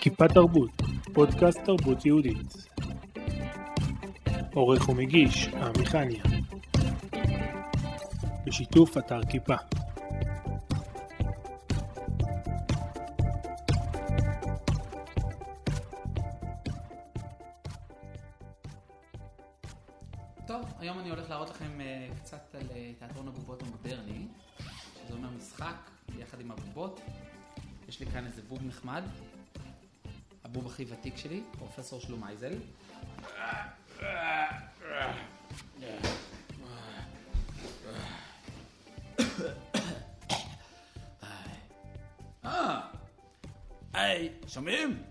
[0.00, 0.70] כיפה תרבות,
[1.14, 2.66] פודקאסט תרבות יהודית.
[4.54, 6.22] עורך ומגיש, עמיחניה.
[8.46, 9.54] בשיתוף אתר כיפה.
[20.46, 24.26] טוב, היום אני הולך להראות לכם אה, קצת על אה, תיאטרון הבובות המודרני,
[25.04, 27.00] שזה אומר משחק יחד עם הבובות.
[27.88, 29.02] יש לי כאן איזה בוב נחמד,
[30.50, 32.52] הבוב הכי ותיק שלי, פרופסור שלום אייזל.
[42.44, 42.80] אה,
[43.92, 45.02] היי, שומעים?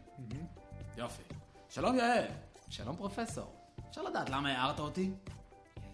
[0.97, 1.23] יופי.
[1.69, 2.25] שלום יעל.
[2.69, 3.55] שלום פרופסור.
[3.89, 5.11] אפשר לדעת למה הערת אותי?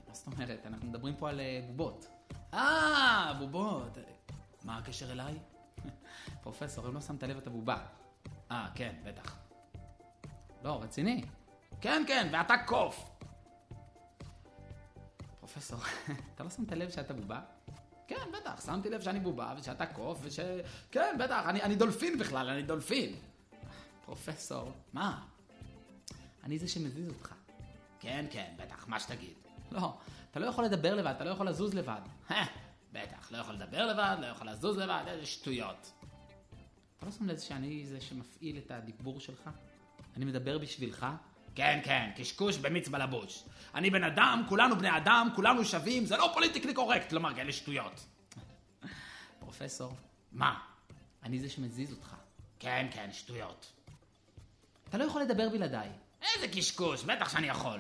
[0.08, 0.66] מה זאת אומרת?
[0.66, 2.08] אנחנו מדברים פה על אה, בובות.
[2.54, 3.98] אה, בובות.
[4.64, 5.40] מה הקשר אליי?
[6.44, 7.78] פרופסור, אם לא שמת לב את הבובה.
[8.52, 9.38] אה, כן, בטח.
[10.64, 11.22] לא, רציני.
[11.82, 13.10] כן, כן, ואתה קוף.
[15.40, 15.80] פרופסור,
[16.36, 17.40] אתה לא שמת לב שאתה בובה?
[18.08, 20.40] כן, בטח, שמתי לב שאני בובה ושאתה קוף וש...
[20.92, 23.16] כן, בטח, אני, אני דולפין בכלל, אני דולפין.
[24.06, 25.22] פרופסור, מה?
[26.44, 27.34] אני זה שמזיז אותך.
[28.00, 29.34] כן, כן, בטח, מה שתגיד.
[29.72, 29.98] לא,
[30.32, 32.02] אתה לא יכול לדבר לבד, אתה לא יכול לזוז לבד.
[32.92, 35.92] בטח, לא יכול לדבר לבד, לא יכול לזוז לבד, איזה שטויות.
[37.06, 39.50] לא שם לב שאני זה שמפעיל את הדיבור שלך?
[40.16, 41.06] אני מדבר בשבילך?
[41.56, 43.44] כן, כן, קשקוש במיץ בלבוש.
[43.76, 48.06] אני בן אדם, כולנו בני אדם, כולנו שווים, זה לא פוליטיקלי קורקט לומר כאלה שטויות.
[49.40, 49.94] פרופסור,
[50.32, 50.60] מה?
[51.24, 52.16] אני זה שמזיז אותך.
[52.60, 53.72] כן, כן, שטויות.
[54.90, 55.90] אתה לא יכול לדבר בלעדיי.
[56.22, 57.80] איזה קשקוש, בטח שאני יכול.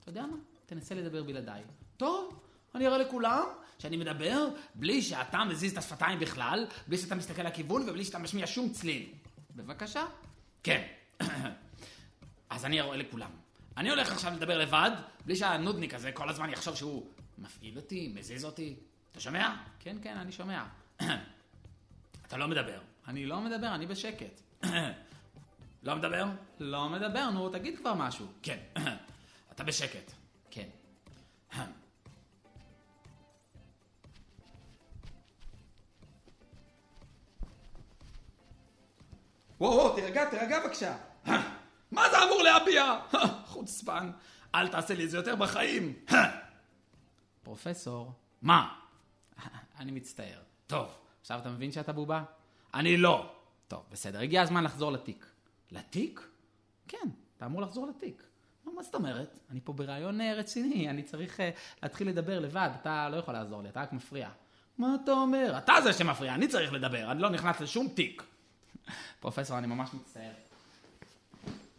[0.00, 0.36] אתה יודע מה?
[0.66, 1.62] תנסה לדבר בלעדיי.
[1.96, 2.40] טוב,
[2.74, 3.44] אני אראה לכולם
[3.84, 8.46] שאני מדבר בלי שאתה מזיז את השפתיים בכלל, בלי שאתה מסתכל לכיוון ובלי שאתה משמיע
[8.46, 9.06] שום צליל.
[9.56, 10.04] בבקשה.
[10.62, 10.82] כן.
[12.50, 13.30] אז אני אראה לכולם.
[13.76, 14.90] אני הולך עכשיו לדבר לבד,
[15.26, 17.06] בלי שהנודניק הזה כל הזמן יחשוב שהוא
[17.38, 18.76] מפעיל אותי, מזיז אותי.
[19.12, 19.56] אתה שומע?
[19.80, 20.64] כן, כן, אני שומע.
[22.26, 22.80] אתה לא מדבר.
[23.08, 24.40] אני לא מדבר, אני בשקט.
[25.82, 26.24] לא מדבר?
[26.60, 28.26] לא מדבר, נו, תגיד כבר משהו.
[28.42, 28.58] כן.
[29.52, 30.12] אתה בשקט.
[30.50, 30.68] כן.
[39.60, 40.96] וואו, וואו, תירגע, תירגע בבקשה.
[41.90, 42.98] מה זה אמור להביע?
[43.46, 44.10] חוצפן.
[44.54, 45.92] אל תעשה לי את זה יותר בחיים.
[47.42, 48.12] פרופסור.
[48.42, 48.74] מה?
[49.78, 50.38] אני מצטער.
[50.66, 50.88] טוב,
[51.20, 52.22] עכשיו אתה מבין שאתה בובה?
[52.74, 53.32] אני לא.
[53.68, 55.26] טוב, בסדר, הגיע הזמן לחזור לתיק.
[55.70, 56.28] לתיק?
[56.88, 58.22] כן, אתה אמור לחזור לתיק.
[58.64, 59.38] מה, זאת אומרת?
[59.50, 61.42] אני פה ברעיון אה, רציני, אני צריך uh,
[61.82, 64.28] להתחיל לדבר לבד, אתה לא יכול לעזור לי, אתה רק מפריע.
[64.78, 65.54] מה אתה אומר?
[65.58, 68.22] אתה זה שמפריע, אני צריך לדבר, אני לא נכנס לשום תיק.
[69.20, 70.32] פרופסור, אני ממש מצטער.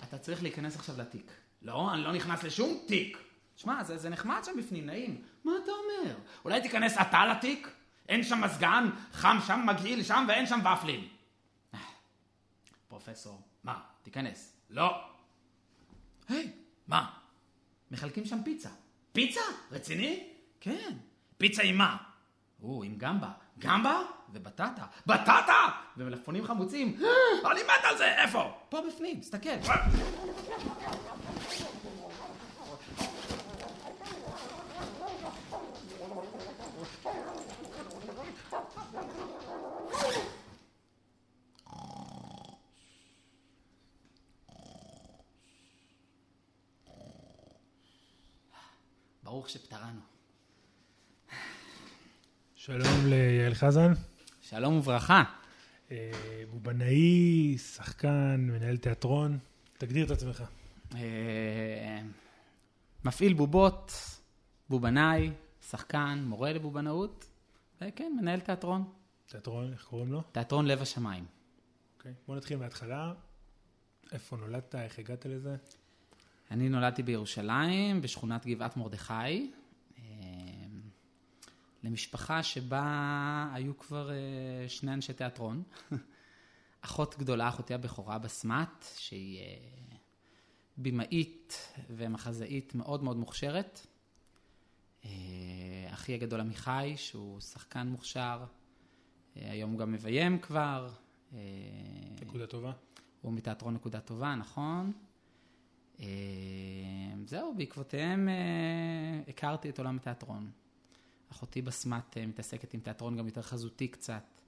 [0.04, 1.32] אתה צריך להיכנס עכשיו לתיק.
[1.62, 3.18] לא, אני לא נכנס לשום תיק.
[3.56, 5.22] שמע, זה, זה נחמד שם בפנים, נעים.
[5.44, 6.16] מה אתה אומר?
[6.46, 7.68] אולי תיכנס אתה לתיק?
[8.10, 11.08] אין שם מזגן, חם שם, מגעיל שם, ואין שם ופלים.
[12.88, 13.80] פרופסור, מה?
[14.04, 14.54] תיכנס.
[14.70, 15.02] לא.
[16.28, 16.52] היי,
[16.88, 17.12] מה?
[17.92, 18.70] מחלקים שם פיצה.
[19.12, 19.42] פיצה?
[19.72, 20.30] רציני?
[20.60, 20.98] כן.
[21.38, 21.98] פיצה עם מה?
[22.64, 23.32] או, עם גמבה.
[23.60, 24.02] גמבה?
[24.34, 24.86] ובטטה.
[25.06, 25.70] בטטה?
[25.98, 26.98] ומלפפונים חמוצים.
[27.52, 28.52] אני מת על זה, איפה?
[28.70, 29.50] פה בפנים, תסתכל.
[49.24, 50.15] ברוך שפטרנו.
[52.66, 53.92] שלום ליעל חזן.
[54.42, 55.24] שלום וברכה.
[55.92, 56.12] אה,
[56.52, 59.38] בובנאי, שחקן, מנהל תיאטרון.
[59.78, 60.44] תגדיר את עצמך.
[60.96, 62.02] אה,
[63.04, 63.92] מפעיל בובות,
[64.70, 65.32] בובנאי,
[65.70, 67.26] שחקן, מורה לבובנאות,
[67.82, 68.84] וכן, מנהל תיאטרון.
[69.30, 70.22] תיאטרון, איך קוראים לו?
[70.32, 71.26] תיאטרון לב השמיים.
[71.98, 72.14] אוקיי.
[72.28, 73.14] בוא נתחיל מההתחלה.
[74.12, 74.76] איפה נולדת?
[74.76, 75.56] איך הגעת לזה?
[76.52, 79.52] אני נולדתי בירושלים, בשכונת גבעת מרדכי,
[81.86, 85.64] למשפחה שבה היו כבר אה, שני אנשי תיאטרון.
[86.82, 89.98] אחות גדולה, אחותי הבכורה בסמת, שהיא אה,
[90.78, 93.88] במאית ומחזאית מאוד מאוד מוכשרת.
[95.90, 98.46] אחי הגדול עמיחי, שהוא שחקן מוכשר,
[99.36, 100.90] היום הוא גם מביים כבר.
[102.22, 102.72] נקודה טובה.
[103.22, 104.92] הוא מתיאטרון נקודה טובה, נכון.
[107.26, 108.30] זהו, בעקבותיהם
[109.28, 110.52] הכרתי את עולם התיאטרון.
[111.36, 114.42] אחותי בסמת מתעסקת עם תיאטרון גם יותר חזותי קצת,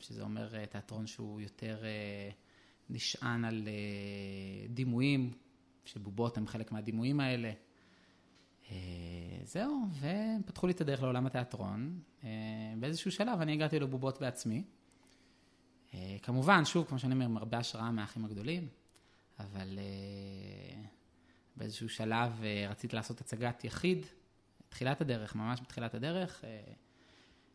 [0.00, 2.30] שזה אומר אה, תיאטרון שהוא יותר אה,
[2.90, 5.32] נשען על אה, דימויים,
[5.84, 7.52] שבובות הם חלק מהדימויים האלה.
[8.70, 8.76] אה,
[9.44, 12.00] זהו, ופתחו לי את הדרך לעולם התיאטרון.
[12.24, 12.28] אה,
[12.80, 14.64] באיזשהו שלב אני הגעתי לבובות בעצמי.
[15.94, 18.68] אה, כמובן, שוב, כמו שאני אומר, עם הרבה השראה מהאחים הגדולים,
[19.38, 20.82] אבל אה,
[21.56, 24.06] באיזשהו שלב אה, רציתי לעשות הצגת יחיד,
[24.72, 26.60] תחילת הדרך, ממש בתחילת הדרך, אה,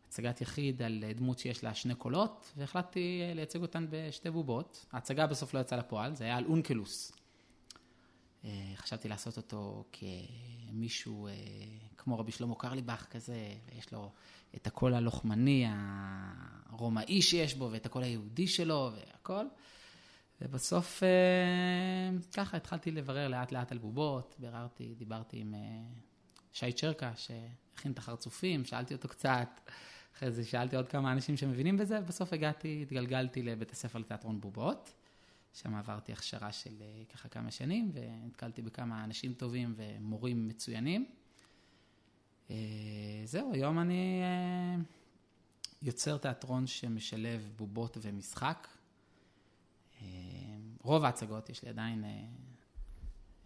[0.08, 4.86] הצגת יחיד על דמות שיש לה שני קולות, והחלטתי אה, לייצג אותן בשתי בובות.
[4.92, 7.12] ההצגה בסוף לא יצאה לפועל, זה היה על אונקלוס.
[8.44, 11.28] אה, חשבתי לעשות אותו כמישהו
[11.96, 14.12] כמו רבי שלמה קרליבך כזה, ויש לו
[14.54, 15.66] את הקול הלוחמני
[16.66, 19.44] הרומאי שיש בו, ואת הקול היהודי שלו, והכל.
[20.40, 21.02] ובסוף
[22.32, 25.54] ככה התחלתי לברר לאט לאט על בובות, ביררתי, דיברתי עם
[26.52, 29.60] שי צ'רקה, שהכין את החרצופים, שאלתי אותו קצת,
[30.16, 34.94] אחרי זה שאלתי עוד כמה אנשים שמבינים בזה, ובסוף הגעתי, התגלגלתי לבית הספר לתיאטרון בובות.
[35.52, 41.06] שם עברתי הכשרה של אה, ככה כמה שנים, ונתקלתי בכמה אנשים טובים ומורים מצוינים.
[42.50, 42.56] אה,
[43.24, 44.82] זהו, היום אני אה,
[45.82, 48.68] יוצר תיאטרון שמשלב בובות ומשחק.
[50.82, 52.04] רוב ההצגות, יש לי עדיין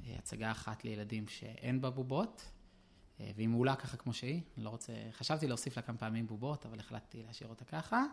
[0.06, 2.50] הצגה אחת לילדים שאין בה בובות,
[3.36, 4.40] והיא מעולה ככה כמו שהיא.
[4.56, 8.04] לא רוצה, חשבתי להוסיף לה כמה פעמים בובות, אבל החלטתי להשאיר אותה ככה.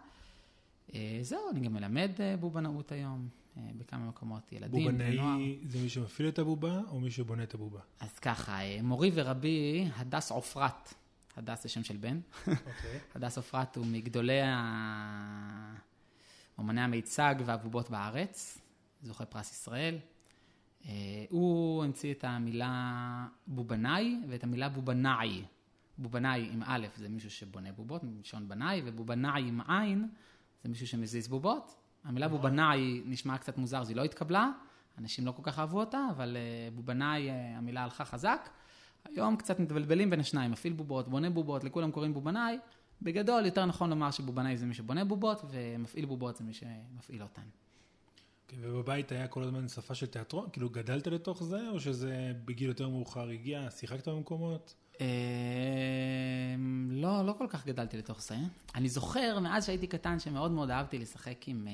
[0.94, 3.28] אה, זהו, אני גם מלמד אה, בובנאות היום,
[3.58, 5.12] אה, בכמה מקומות, ילדים ונוער.
[5.12, 7.80] בובנאי זה מי שמפעיל את הבובה, או מי שבונה את הבובה?
[8.00, 10.94] אז ככה, אה, מורי ורבי, הדס עופרת,
[11.38, 12.56] הדס זה שם של בן, אוקיי.
[13.16, 15.74] הדס עופרת הוא מגדולי ה-
[16.58, 18.58] אומני המיצג והבובות בארץ,
[19.04, 19.98] זוכה פרס ישראל.
[20.86, 20.92] אה,
[21.30, 25.44] הוא המציא את המילה בובנאי ואת המילה בובנעי.
[25.98, 30.10] בובנאי עם א' זה מישהו שבונה בובות, מלשון בנאי, ובובנעי עם עין
[30.64, 31.76] זה מישהו שמזיז בובות.
[32.04, 34.50] המילה בובנעי נשמעה קצת מוזר, אז היא לא התקבלה,
[34.98, 38.50] אנשים לא כל כך אהבו אותה, אבל אה, בובנאי, אה, המילה הלכה חזק.
[39.06, 42.58] היום קצת מתבלבלים בין השניים, מפעיל בובות, בונה בובות, לכולם קוראים בובנאי.
[43.02, 47.42] בגדול, יותר נכון לומר שבובנאי זה מי שבונה בובות, ומפעיל בובות זה מי שמפעיל אותן.
[48.52, 50.50] אוקיי, ובבית היה כל הזמן שפה של תיאטרון?
[50.54, 54.76] כאילו גדלת לתוך זה, או שזה בגיל יותר מאוחר הגיע, שיחקת במקומות?
[55.02, 55.06] אה,
[56.90, 58.36] לא, לא כל כך גדלתי לתוך זה.
[58.76, 61.74] אני זוכר, מאז שהייתי קטן, שמאוד מאוד אהבתי לשחק עם, אה,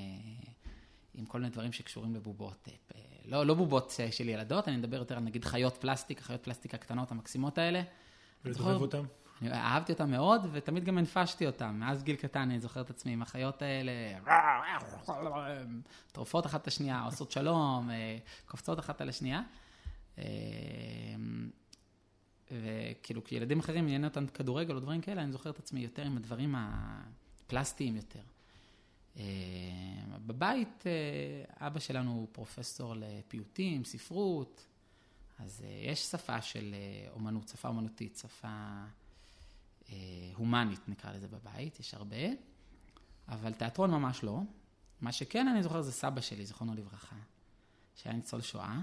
[1.13, 2.67] עם כל מיני דברים שקשורים לבובות.
[2.95, 6.43] אה, לא, לא בובות אה, של ילדות, אני מדבר יותר על נגיד חיות פלסטיק, החיות
[6.43, 7.81] פלסטיק הקטנות, המקסימות האלה.
[8.45, 9.03] ולדובב אותם?
[9.43, 11.75] אהבתי אותם מאוד, ותמיד גם הנפשתי אותם.
[11.79, 13.91] מאז גיל קטן אני זוכר את עצמי עם החיות האלה,
[16.11, 19.41] טורפות אחת את השנייה, עושות שלום, אה, קופצות אחת על השנייה.
[20.17, 20.23] אה,
[22.51, 26.17] וכאילו, כשילדים אחרים עניין אותם כדורגל או דברים כאלה, אני זוכר את עצמי יותר עם
[26.17, 28.21] הדברים הפלסטיים יותר.
[29.17, 29.23] אה,
[30.25, 30.83] בבית,
[31.59, 34.65] אבא שלנו הוא פרופסור לפיוטים, ספרות,
[35.39, 36.75] אז יש שפה של
[37.11, 38.83] אומנות, שפה אומנותית, שפה
[40.35, 42.25] הומנית נקרא לזה בבית, יש הרבה,
[43.27, 44.39] אבל תיאטרון ממש לא.
[45.01, 47.15] מה שכן אני זוכר זה סבא שלי, זיכרונו לברכה,
[47.95, 48.79] שהיה ניצול שואה.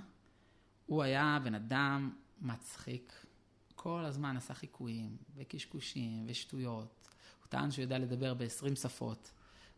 [0.87, 2.11] הוא היה בן אדם
[2.41, 3.27] מצחיק,
[3.75, 7.09] כל הזמן עשה חיקויים וקשקושים ושטויות.
[7.43, 9.33] הוא טען שהוא יודע לדבר ב-20 שפות.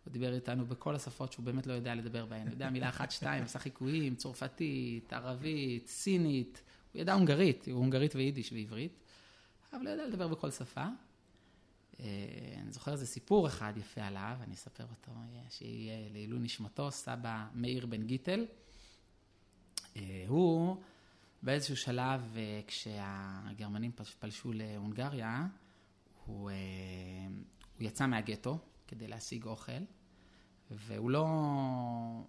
[0.05, 2.43] הוא דיבר איתנו בכל השפות שהוא באמת לא יודע לדבר בהן.
[2.43, 6.63] הוא יודע מילה אחת, שתיים, עשה חיקויים, צרפתית, ערבית, סינית.
[6.93, 9.01] הוא ידע הונגרית, הוא הונגרית ויידיש ועברית,
[9.73, 10.85] אבל הוא ידע לדבר בכל שפה.
[12.01, 12.05] אה,
[12.63, 17.47] אני זוכר איזה סיפור אחד יפה עליו, אני אספר אותו, אה, שיהיה לעילוי נשמתו, סבא
[17.55, 18.47] מאיר בן גיטל.
[19.97, 20.77] אה, הוא
[21.43, 25.47] באיזשהו שלב, אה, כשהגרמנים פלש- פלשו להונגריה,
[26.27, 26.55] הוא, אה,
[27.79, 28.59] הוא יצא מהגטו
[28.89, 29.73] כדי להשיג אוכל,
[30.71, 31.27] והוא לא,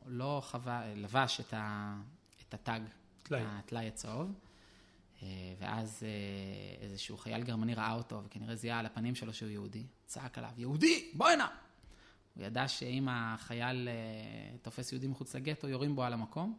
[0.05, 1.95] לא חווה, לבש את, ה,
[2.47, 2.79] את התג,
[3.23, 3.41] טלאי.
[3.45, 4.44] הטלאי הצהוב, אה,
[5.59, 10.37] ואז אה, איזשהו חייל גרמני ראה אותו, וכנראה זיהה על הפנים שלו שהוא יהודי, צעק
[10.37, 11.47] עליו, יהודי, בוא הנה!
[12.35, 16.57] הוא ידע שאם החייל אה, תופס יהודי מחוץ לגטו, יורים בו על המקום.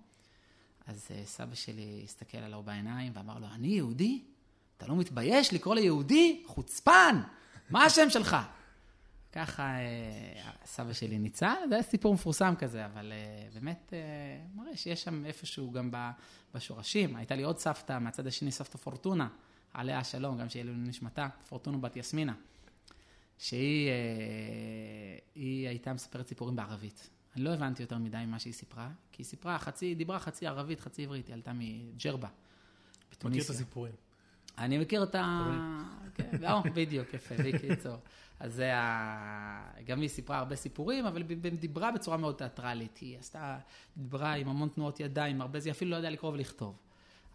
[0.86, 4.22] אז אה, סבא שלי הסתכל עליו בעיניים ואמר לו, אני יהודי?
[4.76, 5.80] אתה לא מתבייש לקרוא לי
[6.46, 7.20] חוצפן!
[7.70, 8.36] מה השם שלך?
[9.32, 13.98] ככה אה, סבא שלי ניצל, זה סיפור מפורסם כזה, אבל אה, באמת אה,
[14.54, 15.90] מראה שיש שם איפשהו גם
[16.54, 17.16] בשורשים.
[17.16, 19.28] הייתה לי עוד סבתא, מהצד השני סבתא פורטונה,
[19.74, 22.34] עליה השלום, גם שיהיה לנו נשמתה, פורטונה בת יסמינה,
[23.38, 23.90] שהיא
[25.34, 27.10] היא הייתה מספרת סיפורים בערבית.
[27.36, 30.80] אני לא הבנתי יותר מדי ממה שהיא סיפרה, כי היא סיפרה חצי, דיברה חצי ערבית,
[30.80, 32.28] חצי עברית, היא עלתה מג'רבה,
[33.24, 33.50] מכיר את.
[33.50, 33.92] הסיפורים.
[34.58, 35.48] אני מכיר את ה...
[36.14, 37.96] כן, לא, בדיוק, יפה, בקיצור.
[38.40, 39.80] אז זה ה...
[39.84, 42.98] גם היא סיפרה הרבה סיפורים, אבל היא דיברה בצורה מאוד תיאטרלית.
[42.98, 43.58] היא עשתה,
[43.96, 46.78] דיברה עם המון תנועות ידיים, הרבה זה, היא אפילו לא יודע לקרוא ולכתוב.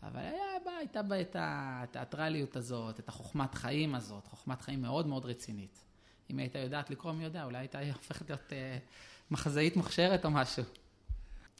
[0.03, 5.07] אבל היה בה, הייתה בה את התיאטרליות הזאת, את החוכמת חיים הזאת, חוכמת חיים מאוד
[5.07, 5.85] מאוד רצינית.
[6.29, 8.77] אם הייתה יודעת לקרוא, מי יודע, אולי הייתה הופכת להיות אה,
[9.31, 10.63] מחזאית מוכשרת או משהו.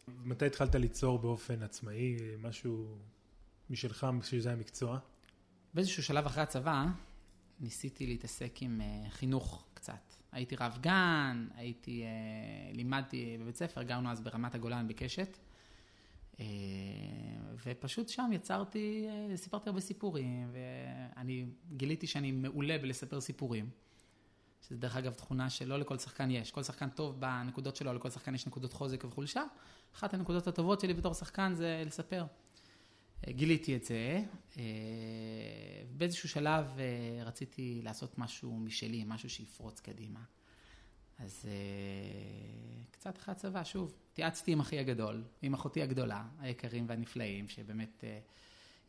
[0.07, 2.97] מתי התחלת ליצור באופן עצמאי, משהו
[3.69, 4.99] משלך, שזה המקצוע?
[5.73, 6.85] באיזשהו שלב אחרי הצבא,
[7.61, 10.13] ניסיתי להתעסק עם uh, חינוך קצת.
[10.31, 15.37] הייתי רב גן, הייתי, uh, לימדתי בבית ספר, גרנו אז ברמת הגולן בקשת.
[16.33, 16.39] Uh,
[17.65, 23.69] ופשוט שם יצרתי, סיפרתי הרבה סיפורים, ואני גיליתי שאני מעולה בלספר סיפורים.
[24.61, 26.51] שזה דרך אגב תכונה שלא לכל שחקן יש.
[26.51, 29.43] כל שחקן טוב בנקודות שלו, לכל שחקן יש נקודות חוזק וחולשה.
[29.95, 32.25] אחת הנקודות הטובות שלי בתור שחקן זה לספר.
[33.29, 34.23] גיליתי את זה.
[34.57, 34.63] אה,
[35.97, 40.19] באיזשהו שלב אה, רציתי לעשות משהו משלי, משהו שיפרוץ קדימה.
[41.19, 47.49] אז אה, קצת אחרי הצבא, שוב, התייעצתי עם אחי הגדול, עם אחותי הגדולה, היקרים והנפלאים,
[47.49, 48.03] שבאמת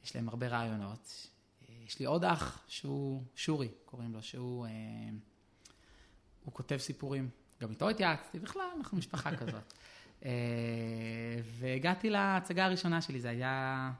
[0.04, 1.28] יש להם הרבה רעיונות.
[1.86, 4.66] יש לי עוד אח שהוא שורי, קוראים לו, שהוא
[6.44, 7.30] הוא כותב סיפורים.
[7.60, 9.72] גם איתו התייעצתי, בכלל, אנחנו משפחה כזאת.
[11.58, 13.92] והגעתי להצגה הראשונה שלי, זה היה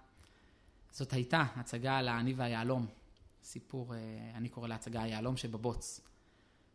[0.92, 2.86] זאת הייתה הצגה על האני והיהלום.
[3.42, 3.98] סיפור, אה,
[4.34, 6.00] אני קורא להצגה היהלום שבבוץ.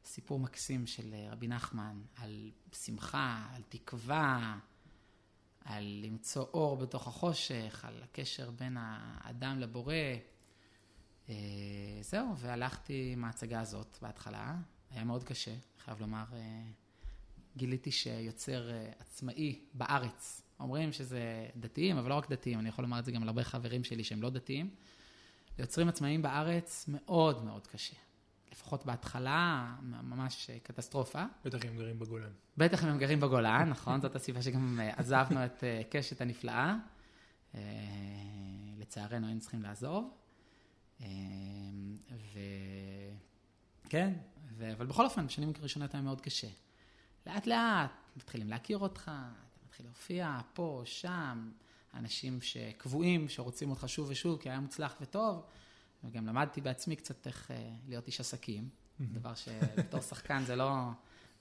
[0.06, 4.60] סיפור מקסים של אה, רבי נחמן על שמחה, על תקווה,
[5.66, 9.94] על למצוא אור בתוך החושך, על הקשר בין האדם לבורא.
[11.30, 11.36] אה,
[12.02, 14.56] זהו, והלכתי עם ההצגה הזאת בהתחלה.
[14.92, 16.26] היה מאוד קשה, חייב לומר.
[17.58, 18.70] גיליתי שיוצר
[19.00, 23.24] עצמאי בארץ אומרים שזה דתיים, אבל לא רק דתיים, אני יכול לומר את זה גם
[23.24, 24.70] להרבה חברים שלי שהם לא דתיים.
[25.60, 27.96] ליוצרים עצמאיים בארץ מאוד מאוד קשה.
[28.52, 31.24] לפחות בהתחלה, ממש קטסטרופה.
[31.46, 32.32] בטח אם הם גרים בגולן.
[32.58, 36.76] בטח אם הם גרים בגולן, נכון, זאת הסיבה שגם אה, עזבנו את אה, קשת הנפלאה.
[37.56, 37.62] אה,
[38.78, 40.14] לצערנו היינו צריכים לעזוב.
[43.86, 44.14] וכן,
[44.58, 44.74] ו...
[44.74, 46.48] אבל בכל אופן, בשנים הראשונות היה מאוד קשה.
[47.28, 49.12] לאט לאט מתחילים להכיר אותך,
[49.78, 51.52] מתחיל להופיע פה, שם,
[51.94, 55.44] אנשים שקבועים, שרוצים אותך שוב ושוב, כי היה מוצלח וטוב,
[56.04, 58.70] וגם למדתי בעצמי קצת איך אה, להיות איש עסקים,
[59.00, 60.90] דבר שבתור שחקן זה לא,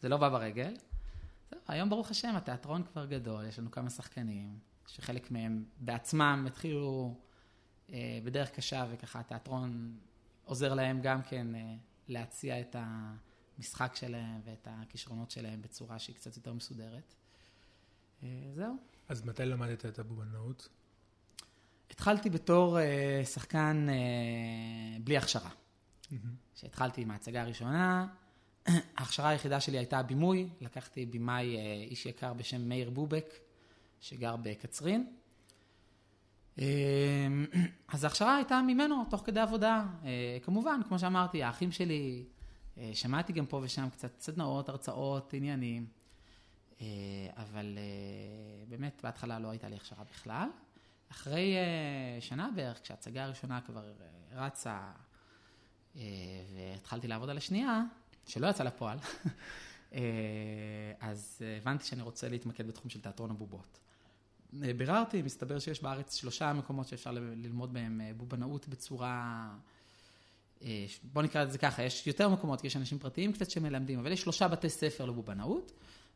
[0.01, 0.75] זה לא בא ברגל.
[1.51, 7.15] זהו, היום ברוך השם, התיאטרון כבר גדול, יש לנו כמה שחקנים, שחלק מהם בעצמם התחילו
[7.91, 9.99] אה, בדרך קשה, וככה התיאטרון
[10.45, 11.75] עוזר להם גם כן אה,
[12.09, 17.15] להציע את המשחק שלהם ואת הכישרונות שלהם בצורה שהיא קצת יותר מסודרת.
[18.23, 18.77] אה, זהו.
[19.09, 20.69] אז מתי למדת את הבובנאות?
[21.91, 25.51] התחלתי בתור אה, שחקן אה, בלי הכשרה.
[26.55, 28.07] כשהתחלתי עם ההצגה הראשונה,
[28.97, 31.57] ההכשרה היחידה שלי הייתה בימוי, לקחתי בימאי
[31.91, 33.35] איש יקר בשם מאיר בובק,
[34.01, 35.13] שגר בקצרין.
[37.89, 39.87] אז ההכשרה הייתה ממנו, תוך כדי עבודה.
[40.43, 42.25] כמובן, כמו שאמרתי, האחים שלי,
[42.93, 45.87] שמעתי גם פה ושם קצת סדנאות, הרצאות, עניינים.
[46.81, 46.87] אה,
[47.37, 50.49] אבל אה, באמת בהתחלה לא הייתה לי הכשרה בכלל.
[51.11, 53.93] אחרי אה, שנה בערך, כשההצגה הראשונה כבר
[54.33, 54.81] רצה
[56.55, 57.83] והתחלתי לעבוד על השנייה,
[58.27, 58.99] שלא יצא לפועל,
[61.01, 63.79] אז הבנתי שאני רוצה להתמקד בתחום של תיאטרון הבובות.
[64.53, 69.49] ביררתי, מסתבר שיש בארץ שלושה מקומות שאפשר ללמוד בהם בובנאות בצורה...
[71.03, 74.21] בוא נקרא לזה ככה, יש יותר מקומות, כי יש אנשים פרטיים קצת שמלמדים, אבל יש
[74.21, 75.73] שלושה בתי ספר לבובנאות.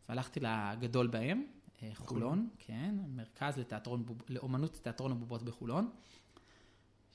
[0.08, 1.44] והלכתי לגדול בהם,
[1.82, 5.90] אה, חולון, כן, מרכז לתיאטרון, לאומנות תיאטרון הבובות בחולון.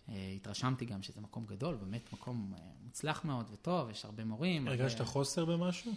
[0.09, 4.67] אה, התרשמתי גם שזה מקום גדול, באמת מקום אה, מוצלח מאוד וטוב, יש הרבה מורים.
[4.67, 5.11] הרגשת הרבה...
[5.11, 5.93] חוסר במשהו?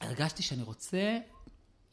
[0.00, 1.18] הרגשתי שאני רוצה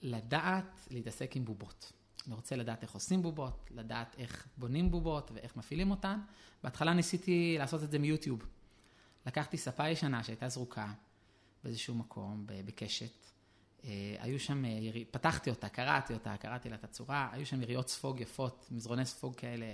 [0.01, 1.91] לדעת להתעסק עם בובות.
[2.27, 6.19] אני רוצה לדעת איך עושים בובות, לדעת איך בונים בובות ואיך מפעילים אותן.
[6.63, 8.45] בהתחלה ניסיתי לעשות את זה מיוטיוב.
[9.25, 10.93] לקחתי ספה ישנה שהייתה זרוקה
[11.63, 13.32] באיזשהו מקום, בקשת,
[14.19, 14.71] היו שם, אה,
[15.11, 19.35] פתחתי אותה, קראתי אותה, קראתי לה את הצורה, היו שם יריות ספוג יפות, מזרוני ספוג
[19.35, 19.65] כאלה,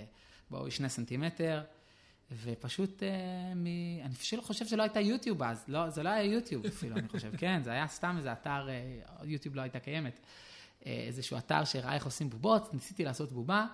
[0.50, 1.62] באו שני סנטימטר,
[2.42, 3.66] ופשוט, אה, מ...
[4.04, 7.36] אני אפילו חושב שלא הייתה יוטיוב אז, לא, זה לא היה יוטיוב אפילו, אני חושב,
[7.40, 8.68] כן, זה היה סתם איזה אתר,
[9.22, 10.20] יוטיוב לא הייתה קיימת,
[10.86, 13.66] איזשהו אתר שהראה איך עושים בובות, ניסיתי לעשות בובה,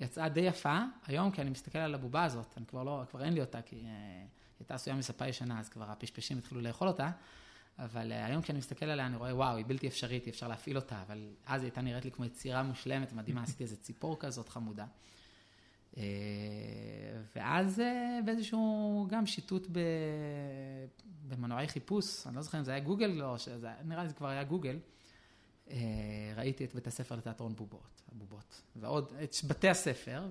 [0.00, 3.32] יצאה די יפה, היום כי אני מסתכל על הבובה הזאת, אני כבר לא, כבר אין
[3.32, 3.86] לי אותה, כי היא
[4.60, 7.10] הייתה עשויה מספה ישנה, אז כבר הפשפשים התחילו לאכול אותה.
[7.78, 10.76] אבל אה, היום כשאני מסתכל עליה אני רואה, וואו, היא בלתי אפשרית, אי אפשר להפעיל
[10.76, 14.48] אותה, אבל אז היא הייתה נראית לי כמו יצירה מושלמת, מדהימה, עשיתי איזה ציפור כזאת
[14.48, 14.86] חמודה.
[15.96, 16.02] אה,
[17.36, 19.78] ואז אה, באיזשהו גם שיטוט ב...
[21.28, 24.28] במנועי חיפוש, אני לא זוכר אם זה היה גוגל או שזה, נראה לי זה כבר
[24.28, 24.78] היה גוגל,
[26.36, 30.28] ראיתי את בית הספר לתיאטרון בובות, הבובות, ועוד את בתי הספר,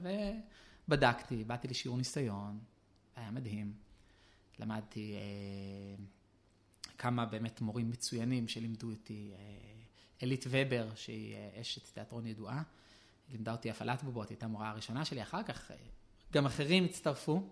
[0.87, 2.59] ובדקתי, באתי לשיעור ניסיון,
[3.15, 3.73] היה מדהים.
[4.59, 5.15] למדתי
[7.01, 9.37] כמה באמת מורים מצוינים שלימדו אותי, אה,
[10.23, 12.63] אלית ובר, שהיא אה, אשת תיאטרון ידועה,
[13.31, 15.75] לימדה אותי הפעלת בובות, הייתה המורה הראשונה שלי, אחר כך אה,
[16.33, 17.43] גם אחרים הצטרפו.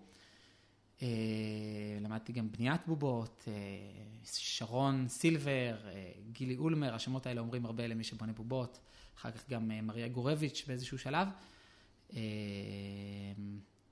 [2.00, 3.48] למדתי גם בניית בובות,
[4.24, 5.76] שרון סילבר,
[6.32, 8.80] גילי אולמר, השמות האלה אומרים הרבה למי שבונה בובות,
[9.16, 11.28] אחר כך גם מריה גורביץ' באיזשהו שלב,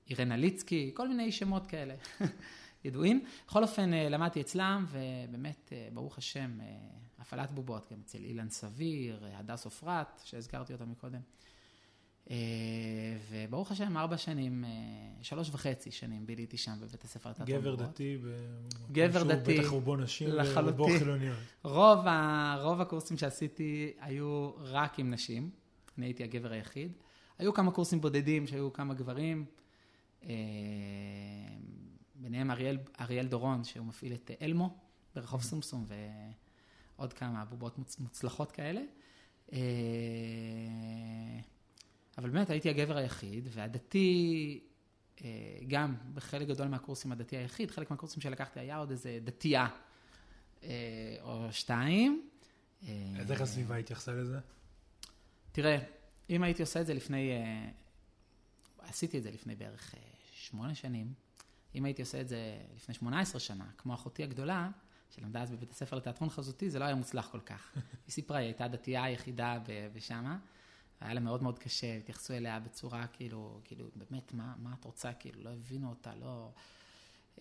[0.09, 1.95] אירנה ליצקי, כל מיני שמות כאלה
[2.85, 3.23] ידועים.
[3.47, 6.65] בכל אופן אה, למדתי אצלם, ובאמת, אה, ברוך השם, אה,
[7.19, 11.21] הפעלת בובות, גם אצל אילן סביר, הדס עופרת, שהזכרתי אותה מקודם.
[13.29, 14.65] וברוך השם, ארבע שנים,
[15.21, 17.89] שלוש וחצי שנים ביליתי שם בבית הספר לתיאטרון גבר בובות.
[17.89, 20.29] דתי, ב- גבר דתי, בטח רובו נשים.
[20.55, 21.37] ורובו חילוניות.
[21.63, 25.49] רוב, ה, רוב הקורסים שעשיתי היו רק עם נשים,
[25.97, 26.91] אני הייתי הגבר היחיד.
[27.39, 29.45] היו כמה קורסים בודדים שהיו כמה גברים,
[32.21, 34.77] ביניהם אריאל, אריאל דורון, שהוא מפעיל את אלמו
[35.15, 35.85] ברחוב סומסום,
[36.95, 38.81] ועוד כמה בובות מוצ, מוצלחות כאלה.
[39.53, 39.59] אה,
[42.17, 44.59] אבל באמת הייתי הגבר היחיד, והדתי,
[45.23, 45.27] אה,
[45.67, 49.67] גם בחלק גדול מהקורסים הדתי היחיד, חלק מהקורסים שלקחתי היה עוד איזה דתייה
[50.63, 50.69] אה,
[51.21, 52.29] או שתיים.
[53.19, 54.39] אז איך הסביבה התייחסה לזה?
[55.51, 55.77] תראה,
[56.29, 57.31] אם הייתי עושה את זה לפני,
[58.79, 59.95] עשיתי את זה לפני בערך
[60.33, 61.13] שמונה שנים,
[61.75, 64.69] אם הייתי עושה את זה לפני 18 שנה, כמו אחותי הגדולה,
[65.15, 67.71] שלמדה אז בבית הספר לתיאטרון חזותי, זה לא היה מוצלח כל כך.
[68.07, 70.37] היא סיפרה, היא הייתה הדתייה היחידה ב- בשמה,
[71.01, 75.13] היה לה מאוד מאוד קשה, התייחסו אליה בצורה כאילו, כאילו, באמת, מה, מה את רוצה?
[75.13, 76.51] כאילו, לא הבינו אותה, לא...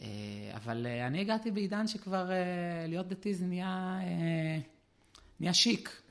[0.00, 0.06] אה,
[0.54, 3.98] אבל אה, אני הגעתי בעידן שכבר אה, להיות דתי זה נהיה,
[5.40, 6.02] נהיה שיק.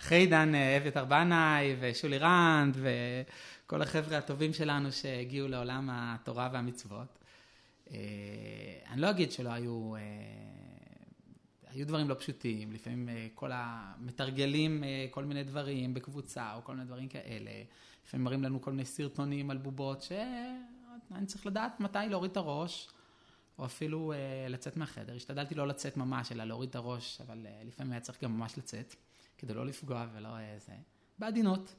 [0.00, 7.18] אחרי עידן אה, אביתר בנאי ושולי רנד וכל החבר'ה הטובים שלנו שהגיעו לעולם התורה והמצוות.
[7.90, 7.96] אה,
[8.90, 10.00] אני לא אגיד שלא היו, אה,
[11.70, 17.08] היו דברים לא פשוטים, לפעמים כל המתרגלים כל מיני דברים בקבוצה או כל מיני דברים
[17.08, 17.50] כאלה,
[18.06, 22.88] לפעמים מראים לנו כל מיני סרטונים על בובות שאני צריך לדעת מתי להוריד את הראש.
[23.58, 25.16] או אפילו אה, לצאת מהחדר.
[25.16, 28.58] השתדלתי לא לצאת ממש, אלא להוריד את הראש, אבל אה, לפעמים היה צריך גם ממש
[28.58, 28.94] לצאת,
[29.38, 30.72] כדי לא לפגוע ולא אה, זה.
[31.18, 31.74] בעדינות.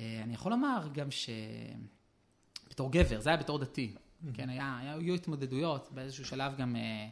[0.00, 1.08] אה, אני יכול לומר גם
[2.70, 3.94] שבתור גבר, זה היה בתור דתי.
[4.34, 7.08] כן, היה, היה, היו התמודדויות, באיזשהו שלב גם אה,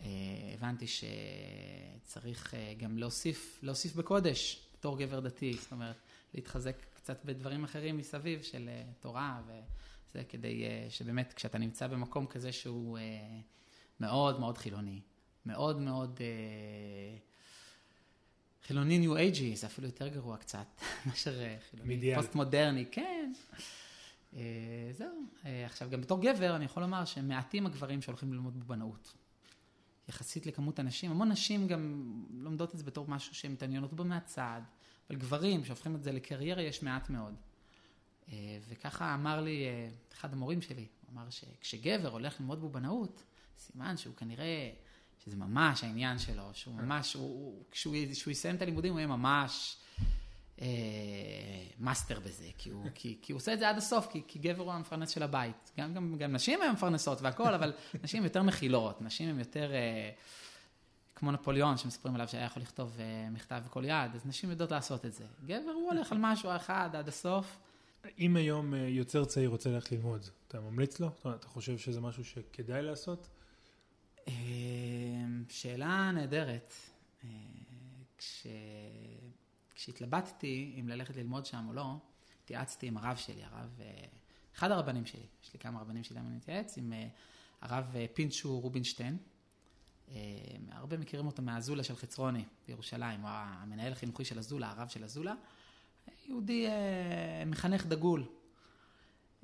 [0.00, 0.06] אה,
[0.54, 5.96] הבנתי שצריך אה, גם להוסיף, להוסיף בקודש, בתור גבר דתי, זאת אומרת,
[6.34, 9.40] להתחזק קצת בדברים אחרים מסביב של אה, תורה
[10.14, 13.02] וזה, כדי אה, שבאמת כשאתה נמצא במקום כזה שהוא אה,
[14.00, 15.00] מאוד מאוד חילוני,
[15.46, 17.18] מאוד מאוד אה,
[18.62, 20.66] חילוני ניו אייג'י, זה אפילו יותר גרוע קצת,
[21.06, 21.32] מאשר
[21.70, 22.16] חילוני אידיאל.
[22.16, 23.32] פוסט מודרני, כן.
[24.36, 25.22] אה, זהו.
[25.44, 29.14] אה, עכשיו, גם בתור גבר, אני יכול לומר שמעטים הגברים שהולכים ללמוד בבנאות.
[30.08, 34.60] יחסית לכמות הנשים, המון נשים גם לומדות את זה בתור משהו שהן מתעניינות בו מהצד,
[35.10, 37.34] אבל גברים שהופכים את זה לקריירה יש מעט מאוד.
[38.28, 43.22] אה, וככה אמר לי אה, אחד המורים שלי, הוא אמר שכשגבר הולך ללמוד בבנאות,
[43.58, 44.70] סימן שהוא כנראה,
[45.24, 49.06] שזה ממש העניין שלו, שהוא ממש, הוא, הוא, כשהוא, כשהוא יסיים את הלימודים הוא יהיה
[49.06, 49.76] ממש
[50.60, 50.66] אה,
[51.78, 54.62] מאסטר בזה, כי הוא, כי, כי הוא עושה את זה עד הסוף, כי, כי גבר
[54.62, 55.70] הוא המפרנס של הבית.
[55.78, 57.72] גם, גם, גם נשים הן מפרנסות והכול, אבל
[58.04, 59.72] נשים יותר מכילות, נשים הן יותר...
[59.72, 60.10] אה,
[61.22, 65.06] כמו נפוליאון, שמספרים עליו שהיה יכול לכתוב אה, מכתב בכל יד, אז נשים יודעות לעשות
[65.06, 65.24] את זה.
[65.44, 67.58] גבר הוא הולך על משהו אחד עד הסוף.
[68.18, 71.08] אם היום אה, יוצר צעיר רוצה ללכת ללמוד, אתה ממליץ לו?
[71.16, 73.28] זאת אומרת, אתה חושב שזה משהו שכדאי לעשות?
[74.28, 74.32] אה,
[75.48, 76.72] שאלה נהדרת.
[77.24, 77.28] אה,
[78.18, 78.46] כש...
[79.74, 81.94] כשהתלבטתי אם ללכת ללמוד שם או לא,
[82.44, 83.80] התייעצתי עם הרב שלי, הרב,
[84.54, 86.92] אחד הרבנים שלי, יש לי כמה רבנים שלי, אני מתייעץ, עם
[87.60, 89.16] הרב פינצ'ו רובינשטיין.
[90.70, 95.34] הרבה מכירים אותו מהזולה של חצרוני בירושלים, הוא המנהל החינוכי של הזולה, הרב של הזולה.
[96.26, 98.24] יהודי אה, מחנך דגול.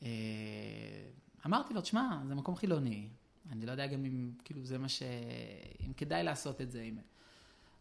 [0.02, 0.08] אה,
[1.46, 3.08] אמרתי לו, תשמע, זה מקום חילוני,
[3.50, 5.02] אני לא יודע גם אם, כאילו, זה מה ש...
[5.86, 6.82] אם כדאי לעשות את זה.
[6.82, 6.98] אם...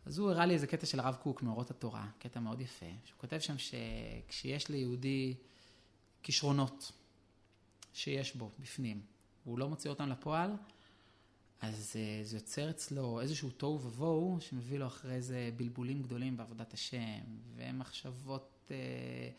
[0.05, 3.19] אז הוא הראה לי איזה קטע של הרב קוק מאורות התורה, קטע מאוד יפה, שהוא
[3.19, 5.35] כותב שם שכשיש ליהודי
[6.23, 6.91] כישרונות
[7.93, 9.01] שיש בו בפנים,
[9.45, 10.51] והוא לא מוציא אותם לפועל,
[11.61, 16.73] אז אה, זה יוצר אצלו איזשהו תוהו ובוהו, שמביא לו אחרי זה בלבולים גדולים בעבודת
[16.73, 17.23] השם,
[17.55, 19.29] ומחשבות אה,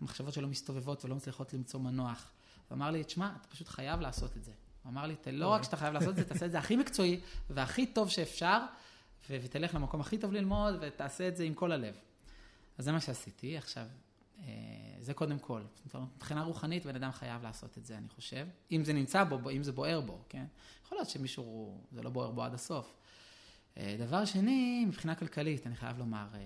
[0.00, 2.30] המחשבות שלו מסתובבות ולא מצליחות למצוא מנוח.
[2.68, 4.52] הוא אמר לי, תשמע, אתה פשוט חייב לעשות את זה.
[4.82, 7.20] הוא אמר לי, לא רק שאתה חייב לעשות את זה, תעשה את זה הכי מקצועי
[7.50, 8.58] והכי טוב שאפשר,
[9.30, 11.94] ו- ותלך למקום הכי טוב ללמוד, ותעשה את זה עם כל הלב.
[12.78, 13.56] אז זה מה שעשיתי.
[13.56, 13.86] עכשיו,
[14.42, 14.44] אה,
[15.00, 15.62] זה קודם כל.
[16.16, 18.46] מבחינה רוחנית, בן אדם חייב לעשות את זה, אני חושב.
[18.72, 20.44] אם זה נמצא בו, אם זה בוער בו, כן?
[20.84, 22.94] יכול להיות שמישהו, זה לא בוער בו עד הסוף.
[23.76, 26.40] אה, דבר שני, מבחינה כלכלית, אני חייב לומר, אה,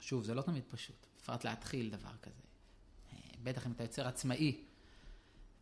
[0.00, 2.42] שוב, זה לא תמיד פשוט, בפרט להתחיל דבר כזה.
[3.42, 4.64] בטח אם אתה יוצר עצמאי,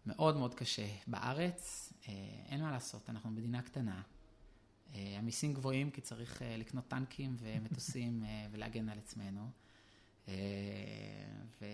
[0.06, 0.86] מאוד מאוד קשה.
[1.06, 1.92] בארץ,
[2.46, 4.02] אין מה לעשות, אנחנו מדינה קטנה.
[4.94, 9.50] המיסים גבוהים כי צריך לקנות טנקים ומטוסים ולהגן על עצמנו.
[11.60, 11.64] ו...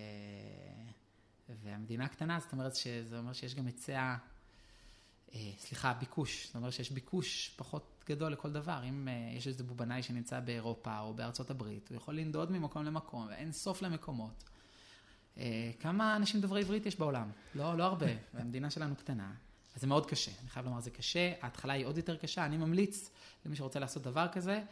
[1.48, 4.16] והמדינה קטנה, זאת אומרת שזה אומר שיש גם היצע, אה,
[5.58, 8.82] סליחה, ביקוש, זאת אומרת שיש ביקוש פחות גדול לכל דבר.
[8.88, 13.26] אם אה, יש איזה בובנאי שנמצא באירופה או בארצות הברית, הוא יכול לנדוד ממקום למקום,
[13.28, 14.44] ואין סוף למקומות.
[15.38, 17.30] אה, כמה אנשים דוברי עברית יש בעולם?
[17.54, 19.34] לא, לא הרבה, והמדינה שלנו קטנה.
[19.74, 22.56] אז זה מאוד קשה, אני חייב לומר, זה קשה, ההתחלה היא עוד יותר קשה, אני
[22.56, 23.10] ממליץ
[23.46, 24.62] למי שרוצה לעשות דבר כזה,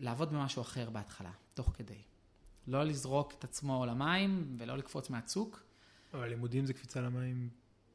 [0.00, 2.02] לעבוד במשהו אחר בהתחלה, תוך כדי.
[2.66, 5.62] לא לזרוק את עצמו למים ולא לקפוץ מהצוק.
[6.14, 7.48] אבל לימודים זה קפיצה למים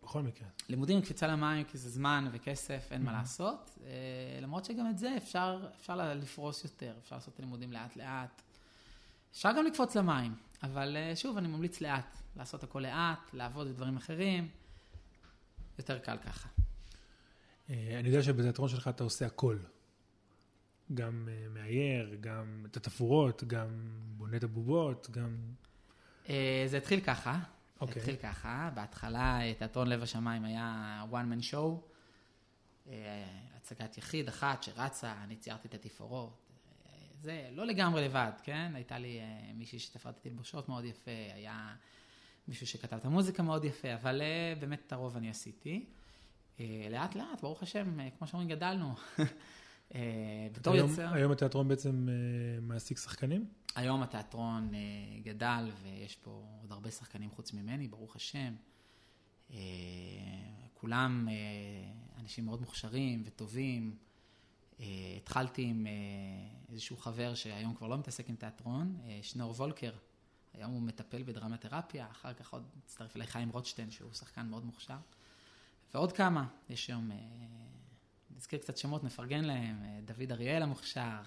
[0.05, 0.47] בכל מקרה.
[0.69, 3.77] לימודים קפיצה למים כי זה זמן וכסף, אין מה לעשות.
[3.83, 8.41] אה, למרות שגם את זה אפשר, אפשר לפרוס יותר, אפשר לעשות את הלימודים לאט לאט.
[9.31, 13.97] אפשר גם לקפוץ למים, אבל אה, שוב, אני ממליץ לאט, לעשות הכל לאט, לעבוד בדברים
[13.97, 14.49] אחרים.
[15.77, 16.49] יותר קל ככה.
[17.69, 19.57] אה, אני יודע שבתיאטרון שלך אתה עושה הכל.
[20.93, 23.69] גם מאייר, גם את התפאורות, גם
[24.17, 25.37] בונה את הבובות, גם...
[26.67, 27.39] זה התחיל ככה.
[27.81, 27.97] אוקיי.
[27.97, 28.69] התחיל ככה.
[28.73, 31.95] בהתחלה אה, תיאטרון לב השמיים היה one man show.
[32.85, 32.89] Uh,
[33.57, 36.41] הצגת יחיד אחת שרצה, אני ציירתי את התפאורות.
[37.21, 38.71] זה לא לגמרי לבד, כן?
[38.75, 41.75] הייתה לי uh, מישהי שתפרתי תלבושות מאוד יפה, היה
[42.47, 44.21] מישהו שכתב את המוזיקה מאוד יפה, אבל
[44.59, 45.85] באמת את הרוב אני עשיתי.
[46.89, 48.93] לאט לאט, ברוך השם, כמו שאומרים, גדלנו.
[49.93, 51.13] אה, בתור היום, יוצר...
[51.13, 53.45] היום התיאטרון בעצם אה, מעסיק שחקנים?
[53.75, 54.79] היום התיאטרון אה,
[55.23, 58.55] גדל ויש פה עוד הרבה שחקנים חוץ ממני, ברוך השם.
[60.73, 61.27] כולם
[62.19, 63.95] אנשים מאוד מוכשרים וטובים.
[65.17, 65.87] התחלתי עם
[66.71, 69.91] איזשהו חבר שהיום כבר לא מתעסק עם תיאטרון, שנור וולקר.
[70.53, 74.97] היום הוא מטפל בדרמתרפיה, אחר כך עוד הצטרף אליי חיים רוטשטיין, שהוא שחקן מאוד מוכשר.
[75.93, 77.11] ועוד כמה, יש היום
[78.45, 81.21] נזכיר קצת שמות, נפרגן להם, אה, דוד אריאל המוכשר,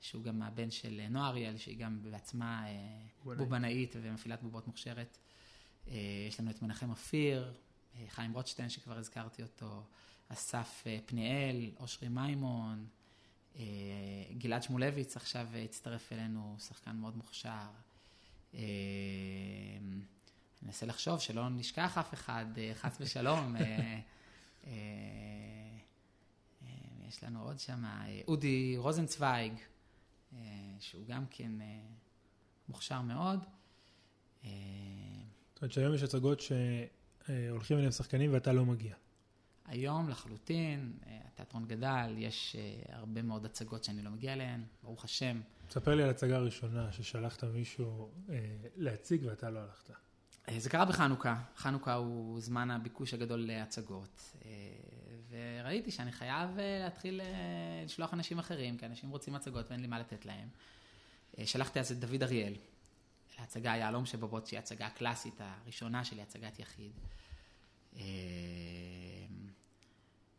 [0.00, 5.18] שהוא גם הבן של אה, נועה אריאל, שהיא גם בעצמה אה, בובנאית ומפעילת בובות מוכשרת.
[6.28, 7.54] יש לנו את מנחם אופיר,
[8.08, 9.82] חיים רוטשטיין שכבר הזכרתי אותו,
[10.28, 12.86] אסף פניאל, אושרי מימון,
[14.38, 17.68] גלעד שמולביץ עכשיו הצטרף אלינו, שחקן מאוד מוכשר.
[20.62, 23.56] ננסה לחשוב שלא נשכח אף אחד, חס ושלום.
[27.08, 29.52] יש לנו עוד שם, אה, אודי רוזנצוויג,
[30.32, 30.38] אה,
[30.80, 31.80] שהוא גם כן אה,
[32.68, 33.38] מוכשר מאוד.
[34.42, 38.94] זאת אומרת שהיום יש הצגות שהולכים אליהם שחקנים ואתה לא מגיע.
[39.66, 40.92] היום לחלוטין,
[41.26, 42.56] התיאטרון גדל, יש
[42.88, 45.40] הרבה מאוד הצגות שאני לא מגיע אליהן, ברוך השם.
[45.68, 48.10] תספר לי על הצגה הראשונה ששלחת מישהו
[48.76, 49.90] להציג ואתה לא הלכת.
[50.58, 54.34] זה קרה בחנוכה, חנוכה הוא זמן הביקוש הגדול להצגות.
[55.62, 57.26] וראיתי שאני חייב אה, להתחיל אה,
[57.84, 60.48] לשלוח אנשים אחרים, כי אנשים רוצים הצגות ואין לי מה לתת להם.
[61.38, 62.54] אה, שלחתי אז את דוד אריאל,
[63.38, 66.92] להצגה היהלום שבבות, שהיא הצגה הקלאסית הראשונה שלי, הצגת יחיד.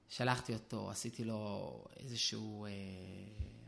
[0.10, 2.68] שלחתי אותו, עשיתי לו איזשהו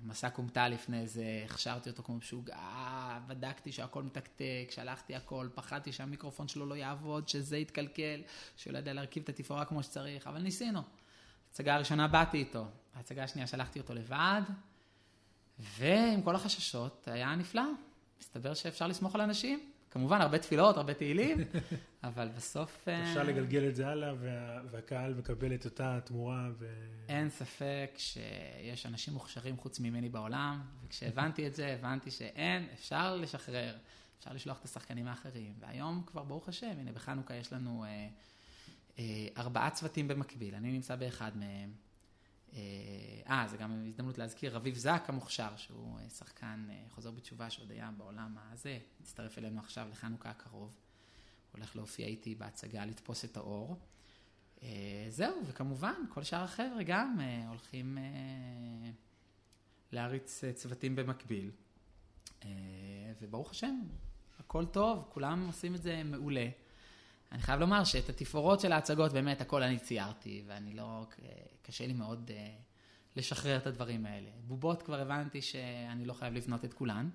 [0.04, 6.48] מסע כומתה לפני זה, הכשרתי אותו כמו משוגע, בדקתי שהכל מתקתק, שלחתי הכל, פחדתי שהמיקרופון
[6.48, 8.22] שלו לא יעבוד, שזה יתקלקל,
[8.58, 10.82] שהוא לא יודע להרכיב את התפאורה כמו שצריך, אבל ניסינו.
[11.52, 14.42] ההצגה הראשונה באתי איתו, ההצגה השנייה שלחתי אותו לבד,
[15.60, 17.64] ועם כל החששות היה נפלא.
[18.20, 19.72] מסתבר שאפשר לסמוך על אנשים.
[19.92, 21.38] כמובן, הרבה תפילות, הרבה תהילים,
[22.04, 22.88] אבל בסוף...
[22.88, 26.50] אה, אפשר לגלגל את זה הלאה, וה, והקהל מקבל את אותה תמורה.
[26.60, 26.66] ו...
[27.10, 33.78] אין ספק שיש אנשים מוכשרים חוץ ממני בעולם, וכשהבנתי את זה, הבנתי שאין, אפשר לשחרר,
[34.20, 35.54] אפשר לשלוח את השחקנים האחרים.
[35.60, 38.08] והיום כבר, ברוך השם, הנה בחנוכה יש לנו אה, אה,
[39.38, 41.73] ארבעה צוותים במקביל, אני נמצא באחד מהם.
[42.54, 42.60] אה,
[43.30, 47.91] אה זה גם הזדמנות להזכיר, רביב זק המוכשר, שהוא אה, שחקן חוזר בתשובה שעוד היה
[47.97, 50.75] בעולם הזה, הצטרף אלינו עכשיו לחנוכה הקרוב.
[51.51, 53.75] הולך להופיע איתי בהצגה לתפוס את האור.
[55.10, 57.97] זהו, וכמובן, כל שאר החבר'ה גם הולכים
[59.91, 61.51] להריץ צוותים במקביל.
[63.21, 63.82] וברוך השם,
[64.39, 66.49] הכל טוב, כולם עושים את זה מעולה.
[67.32, 71.06] אני חייב לומר שאת התפאורות של ההצגות, באמת הכל אני ציירתי, ואני לא,
[71.62, 72.56] קשה לי מאוד אה,
[73.15, 74.30] לשחרר את הדברים האלה.
[74.48, 77.10] בובות כבר הבנתי שאני לא חייב לבנות את כולן.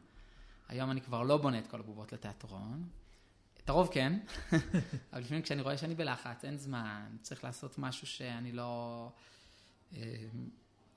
[0.69, 2.89] היום אני כבר לא בונה את כל הבובות לתיאטרון.
[3.65, 4.19] את הרוב כן,
[5.13, 9.11] אבל לפעמים כשאני רואה שאני בלחץ, אין זמן, צריך לעשות משהו שאני לא,
[9.97, 10.27] אה,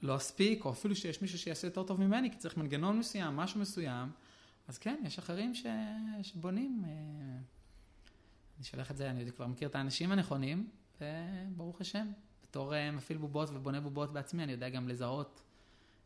[0.01, 3.59] לא אספיק, או אפילו שיש מישהו שיעשה יותר טוב ממני, כי צריך מנגנון מסוים, משהו
[3.59, 4.11] מסוים,
[4.67, 5.65] אז כן, יש אחרים ש...
[6.21, 6.83] שבונים.
[6.85, 7.58] אה,
[8.59, 10.69] אני שולח את זה, אני כבר מכיר את האנשים הנכונים,
[11.01, 12.07] וברוך השם,
[12.43, 15.41] בתור אה, מפעיל בובות ובונה בובות בעצמי, אני יודע גם לזהות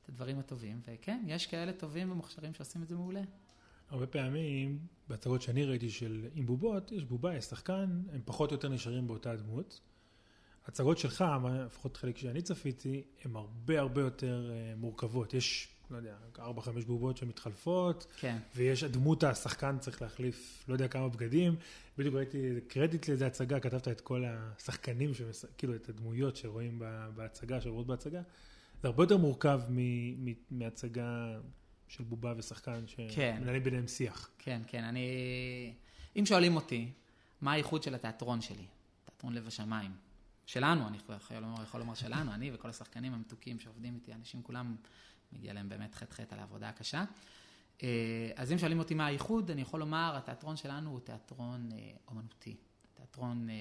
[0.04, 3.22] את הדברים הטובים, וכן, יש כאלה טובים ומוכשרים שעושים את זה מעולה.
[3.89, 8.56] הרבה פעמים, בהצגות שאני ראיתי של עם בובות, יש בובה, יש שחקן, הם פחות או
[8.56, 9.82] יותר נשארים באותה דמות.
[10.68, 11.26] הצגות שלך,
[11.66, 15.34] לפחות חלק שאני צפיתי, הן הרבה הרבה יותר uh, מורכבות.
[15.34, 18.38] יש, לא יודע, ארבע, חמש בובות שמתחלפות, כן.
[18.56, 21.56] ויש הדמות השחקן צריך להחליף לא יודע כמה בגדים.
[21.98, 25.46] בדיוק ראיתי קרדיט לאיזה הצגה, כתבת את כל השחקנים, שמס...
[25.58, 26.82] כאילו את הדמויות שרואים
[27.15, 28.22] בהצגה, שעוברות בהצגה.
[28.82, 29.62] זה הרבה יותר מורכב
[30.52, 31.39] מהצגה
[31.88, 33.63] של בובה ושחקן שמנהלים כן.
[33.63, 34.30] ביניהם שיח.
[34.38, 35.08] כן, כן, אני...
[36.15, 36.91] אם שואלים אותי,
[37.41, 38.65] מה הייחוד של התיאטרון שלי?
[39.06, 39.91] תיאטרון לב השמיים.
[40.46, 44.76] שלנו, אני יכול לומר, יכול לומר שלנו, אני וכל השחקנים המתוקים שעובדים איתי, אנשים כולם,
[45.34, 47.04] מגיע להם באמת חטא-חטא על העבודה הקשה.
[47.84, 51.91] אה, אז אם שואלים אותי מה הייחוד, אני יכול לומר, התיאטרון שלנו הוא תיאטרון אה,
[52.08, 52.56] אומנותי,
[52.93, 53.56] תיאטרון אה,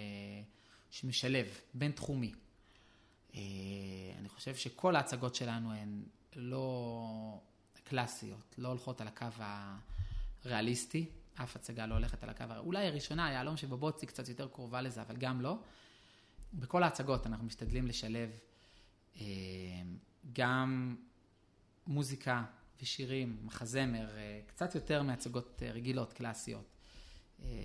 [0.90, 2.32] שמשלב, בין תחומי.
[4.18, 6.02] אני חושב שכל ההצגות שלנו הן
[6.36, 7.40] לא
[7.84, 9.26] קלאסיות, לא הולכות על הקו
[10.44, 15.02] הריאליסטי, אף הצגה לא הולכת על הקו, אולי הראשונה, היהלום שבבוצי קצת יותר קרובה לזה,
[15.02, 15.58] אבל גם לא.
[16.54, 18.30] בכל ההצגות אנחנו משתדלים לשלב
[20.32, 20.96] גם
[21.86, 22.44] מוזיקה
[22.82, 26.64] ושירים, מחזמר, אה, קצת יותר מהצגות אה, רגילות, קלאסיות.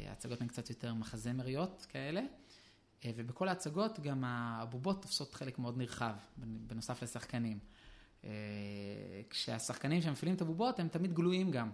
[0.07, 2.21] ההצגות הן קצת יותר מחזמריות כאלה,
[3.05, 7.59] ובכל ההצגות גם הבובות תופסות חלק מאוד נרחב, בנוסף לשחקנים.
[9.29, 11.71] כשהשחקנים שמפעילים את הבובות הם תמיד גלויים גם.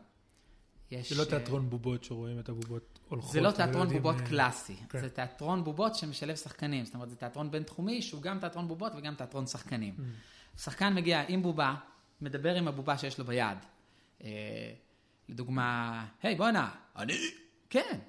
[0.91, 1.13] יש...
[1.13, 3.31] זה לא תיאטרון בובות שרואים את הבובות הולכות.
[3.31, 4.27] זה לא תיאטרון בובות מה...
[4.27, 5.01] קלאסי, כן.
[5.01, 9.15] זה תיאטרון בובות שמשלב שחקנים, זאת אומרת זה תיאטרון בינתחומי שהוא גם תיאטרון בובות וגם
[9.15, 9.95] תיאטרון שחקנים.
[9.97, 10.61] Mm.
[10.61, 11.75] שחקן מגיע עם בובה,
[12.23, 13.57] מדבר עם הבובה שיש לו ביד.
[14.23, 14.29] אה,
[15.29, 16.69] לדוגמה, היי בואנה.
[16.95, 17.17] אני?
[17.69, 17.99] כן.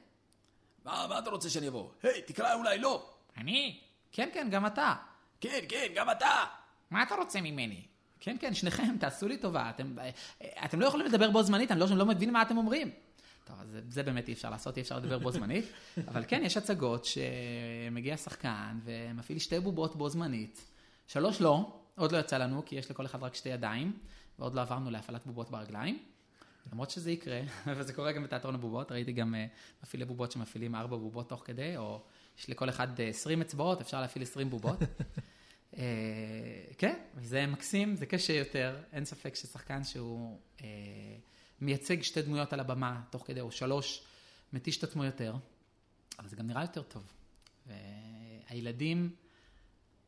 [0.85, 1.91] מה, מה אתה רוצה שאני אבוא?
[2.03, 3.11] היי, תקרא אולי לא.
[3.37, 3.81] אני?
[4.13, 4.95] כן, כן, גם אתה.
[5.41, 6.45] כן, כן, גם אתה.
[6.91, 7.83] מה אתה רוצה ממני?
[8.21, 9.71] כן, כן, שניכם, תעשו לי טובה.
[9.71, 9.97] אתם,
[10.65, 12.91] אתם לא יכולים לדבר בו זמנית, אני לא, לא מבין מה אתם אומרים.
[13.45, 15.65] טוב, אז זה באמת אי אפשר לעשות, אי אפשר לדבר בו זמנית.
[16.09, 20.65] אבל כן, יש הצגות שמגיע שחקן ומפעיל שתי בובות בו זמנית.
[21.07, 23.99] שלוש לא, עוד לא יצא לנו, כי יש לכל אחד רק שתי ידיים,
[24.39, 25.99] ועוד לא עברנו להפעלת בובות ברגליים.
[26.73, 27.41] למרות שזה יקרה,
[27.77, 29.47] וזה קורה גם בתיאטרון הבובות, ראיתי גם אה,
[29.83, 32.03] מפעילי בובות שמפעילים ארבע בובות תוך כדי, או
[32.39, 34.79] יש לכל אחד אה, עשרים אצבעות, אפשר להפעיל עשרים בובות.
[35.77, 35.85] אה,
[36.79, 40.67] כן, וזה מקסים, זה קשה יותר, אין ספק ששחקן שהוא אה,
[41.61, 44.05] מייצג שתי דמויות על הבמה תוך כדי, או שלוש,
[44.53, 45.35] מתיש את עצמו יותר,
[46.19, 47.13] אבל זה גם נראה יותר טוב.
[47.67, 49.15] והילדים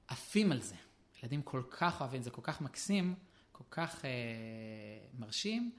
[0.08, 0.74] עפים על זה,
[1.22, 3.14] ילדים כל כך אוהבים, זה כל כך מקסים,
[3.52, 4.10] כל כך אה,
[5.18, 5.72] מרשים.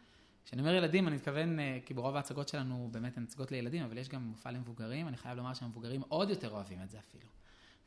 [0.46, 3.98] כשאני אומר ילדים, אני מתכוון, אה, כי ברוב ההצגות שלנו באמת הן הצגות לילדים, אבל
[3.98, 7.28] יש גם מופע למבוגרים, אני חייב לומר שהמבוגרים עוד יותר אוהבים את זה אפילו.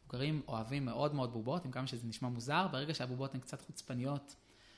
[0.00, 4.36] מבוגרים אוהבים מאוד מאוד בובות, עם כמה שזה נשמע מוזר, ברגע שהבובות הן קצת חוצפניות,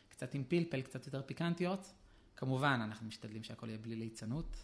[0.08, 1.92] קצת עם פלפל, קצת יותר פיקנטיות,
[2.36, 4.56] כמובן אנחנו משתדלים שהכל יהיה בלי ליצנות,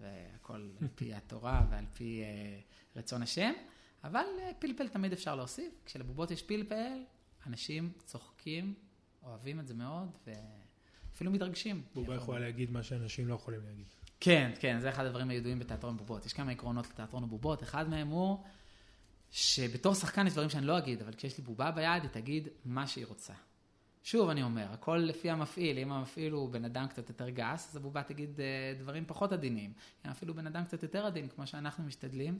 [0.00, 3.52] והכל על פי התורה ועל פי uh, רצון השם,
[4.04, 7.04] אבל uh, פלפל תמיד אפשר להוסיף, כשלבובות יש פלפל,
[7.46, 8.74] אנשים צוחקים,
[9.22, 11.82] אוהבים את זה מאוד, ואפילו מתרגשים.
[11.94, 13.86] בובה יכולה להגיד מה שאנשים לא יכולים להגיד.
[14.20, 16.26] כן, כן, זה אחד הדברים הידועים בתיאטרון בובות.
[16.26, 18.38] יש כמה עקרונות לתיאטרון הבובות, אחד מהם הוא...
[19.32, 22.86] שבתור שחקן יש דברים שאני לא אגיד, אבל כשיש לי בובה ביד, היא תגיד מה
[22.86, 23.32] שהיא רוצה.
[24.02, 27.76] שוב, אני אומר, הכל לפי המפעיל, אם המפעיל הוא בן אדם קצת יותר גס, אז
[27.76, 29.72] הבובה תגיד אה, דברים פחות עדינים.
[30.06, 32.38] אם אפילו בן אדם קצת יותר עדין, כמו שאנחנו משתדלים,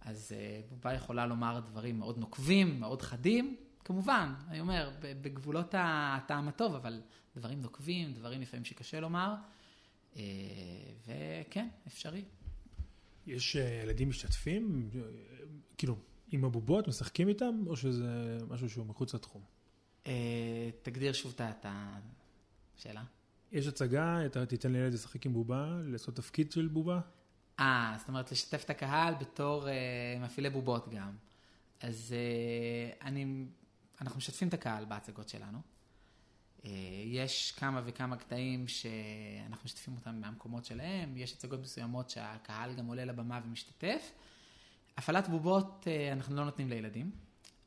[0.00, 6.48] אז אה, בובה יכולה לומר דברים מאוד נוקבים, מאוד חדים, כמובן, אני אומר, בגבולות הטעם
[6.48, 7.00] הטוב, אבל
[7.36, 9.34] דברים נוקבים, דברים לפעמים שקשה לומר,
[10.16, 10.22] אה,
[11.06, 12.24] וכן, אפשרי.
[13.26, 14.90] יש ילדים משתתפים?
[15.78, 15.96] כאילו,
[16.32, 19.42] עם הבובות, משחקים איתם, או שזה משהו שהוא מחוץ לתחום?
[20.06, 23.02] אה, תגדיר שוב את השאלה.
[23.52, 27.00] יש הצגה, אתה תיתן לילד לשחק עם בובה, לעשות תפקיד של בובה?
[27.60, 29.74] אה, זאת אומרת לשתף את הקהל בתור אה,
[30.20, 31.16] מפעילי בובות גם.
[31.80, 33.44] אז אה, אני,
[34.02, 35.58] אנחנו משתפים את הקהל בהצגות שלנו.
[36.64, 36.70] אה,
[37.04, 43.04] יש כמה וכמה קטעים שאנחנו משתפים אותם מהמקומות שלהם, יש הצגות מסוימות שהקהל גם עולה
[43.04, 44.12] לבמה ומשתתף.
[44.96, 47.10] הפעלת בובות אה, אנחנו לא נותנים לילדים,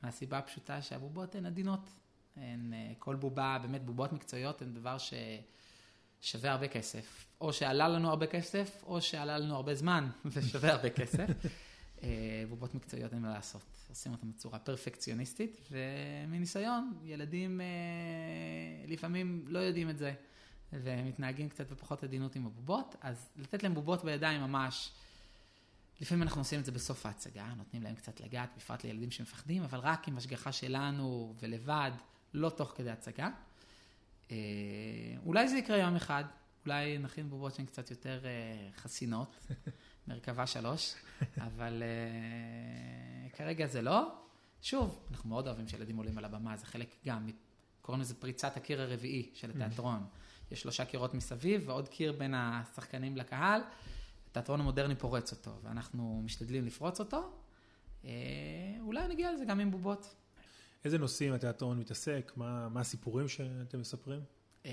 [0.04, 1.89] מהסיבה הפשוטה שהבובות הן עדינות.
[2.36, 7.26] הן, אה, כל בובה, באמת בובות מקצועיות הן דבר ששווה הרבה כסף.
[7.41, 11.30] או שעלה לנו הרבה כסף, או שעלה לנו הרבה זמן ושווה הרבה כסף.
[12.49, 13.75] בובות מקצועיות אין מה לעשות.
[13.89, 17.65] עושים אותם בצורה פרפקציוניסטית, ומניסיון, ילדים אה,
[18.88, 20.13] לפעמים לא יודעים את זה,
[20.73, 24.91] ומתנהגים קצת בפחות עדינות עם הבובות, אז לתת להם בובות בידיים ממש,
[26.01, 29.79] לפעמים אנחנו עושים את זה בסוף ההצגה, נותנים להם קצת לגעת, בפרט לילדים שמפחדים, אבל
[29.79, 31.91] רק עם השגחה שלנו ולבד,
[32.34, 33.29] לא תוך כדי הצגה.
[34.31, 34.38] אה,
[35.25, 36.23] אולי זה יקרה יום אחד,
[36.65, 39.36] אולי נכין בובות שהן קצת יותר אה, חסינות.
[40.08, 40.94] מרכבה שלוש,
[41.48, 44.15] אבל uh, כרגע זה לא.
[44.62, 47.30] שוב, אנחנו מאוד אוהבים שילדים עולים על הבמה, זה חלק גם,
[47.82, 50.06] קוראים לזה פריצת הקיר הרביעי של התיאטרון.
[50.52, 53.62] יש שלושה קירות מסביב ועוד קיר בין השחקנים לקהל.
[54.30, 57.32] התיאטרון המודרני פורץ אותו, ואנחנו משתדלים לפרוץ אותו.
[58.04, 58.08] Uh,
[58.80, 60.15] אולי נגיע לזה גם עם בובות.
[60.86, 62.32] איזה נושאים התיאטרון מתעסק?
[62.36, 64.22] מה, מה הסיפורים שאתם מספרים?
[64.63, 64.68] Uh,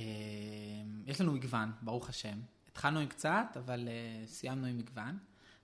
[1.07, 2.38] יש לנו מגוון, ברוך השם.
[2.72, 5.18] התחלנו עם קצת, אבל uh, סיימנו עם מגוון.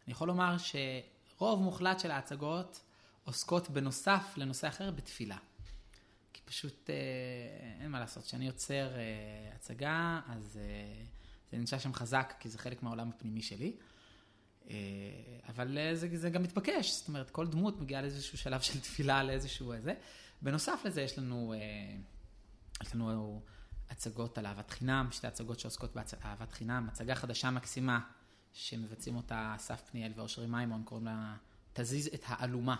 [0.06, 2.80] אני יכול לומר שרוב מוחלט של ההצגות
[3.24, 5.36] עוסקות בנוסף לנושא אחר בתפילה.
[6.32, 11.94] כי פשוט uh, אין מה לעשות, כשאני יוצר uh, הצגה, אז uh, זה נמצא שם
[11.94, 13.76] חזק, כי זה חלק מהעולם הפנימי שלי.
[14.66, 14.70] Uh,
[15.48, 19.22] אבל uh, זה, זה גם מתבקש, זאת אומרת, כל דמות מגיעה לאיזשהו שלב של תפילה,
[19.22, 19.94] לאיזשהו איזה.
[20.42, 23.42] בנוסף לזה יש לנו, uh, יש לנו
[23.90, 28.00] הצגות על אהבת חינם, שתי הצגות שעוסקות באהבת חינם, הצגה חדשה מקסימה
[28.52, 31.34] שמבצעים אותה אסף פניאל ואושרי מימון, קוראים לה
[31.72, 32.76] תזיז את האלומה,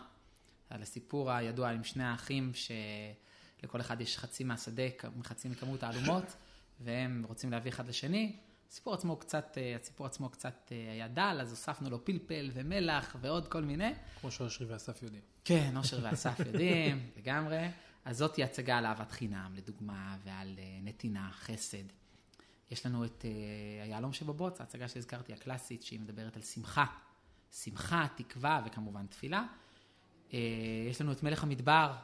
[0.70, 4.82] על הסיפור הידוע עם שני האחים שלכל אחד יש חצי מהשדה,
[5.22, 6.24] חצי מכמות האלומות,
[6.80, 8.36] והם רוצים להביא אחד לשני.
[8.70, 13.62] הסיפור עצמו קצת, הסיפור עצמו קצת היה דל, אז הוספנו לו פלפל ומלח ועוד כל
[13.62, 13.92] מיני.
[14.20, 15.22] כמו שאושרי ואסף יודעים.
[15.44, 17.68] כן, אושרי ואסף יודעים, לגמרי.
[18.08, 21.84] אז זאת היא הצגה על אהבת חינם, לדוגמה, ועל uh, נתינה, חסד.
[22.70, 26.86] יש לנו את uh, היהלום שבבוץ, ההצגה שהזכרתי, הקלאסית, שהיא מדברת על שמחה.
[27.52, 29.44] שמחה, תקווה וכמובן תפילה.
[30.30, 30.34] Uh,
[30.90, 31.96] יש לנו את מלך המדבר,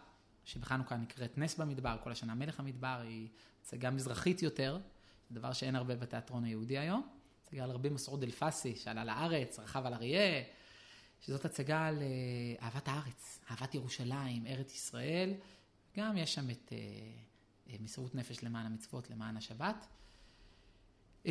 [0.45, 3.29] שבחנוכה נקראת נס במדבר, כל השנה מלך המדבר היא
[3.63, 4.79] הצגה מזרחית יותר,
[5.31, 7.09] דבר שאין הרבה בתיאטרון היהודי היום.
[7.43, 10.43] הצגה על רבי מסעוד אלפסי, שעלה לארץ, רכב על אריה,
[11.21, 12.03] שזאת הצגה על
[12.63, 15.35] אהבת הארץ, אהבת ירושלים, ארץ ישראל.
[15.97, 19.87] גם יש שם את uh, מסירות נפש למען המצוות, למען השבת.
[21.25, 21.29] Uh,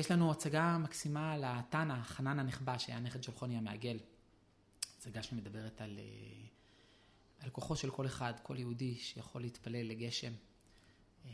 [0.00, 3.98] יש לנו הצגה מקסימה על התנא, חנן הנחבא, שהיה נכד של חוני המעגל.
[4.98, 10.32] הצגה שמדברת על, uh, על כוחו של כל אחד, כל יהודי שיכול להתפלל לגשם.
[10.32, 11.28] Uh,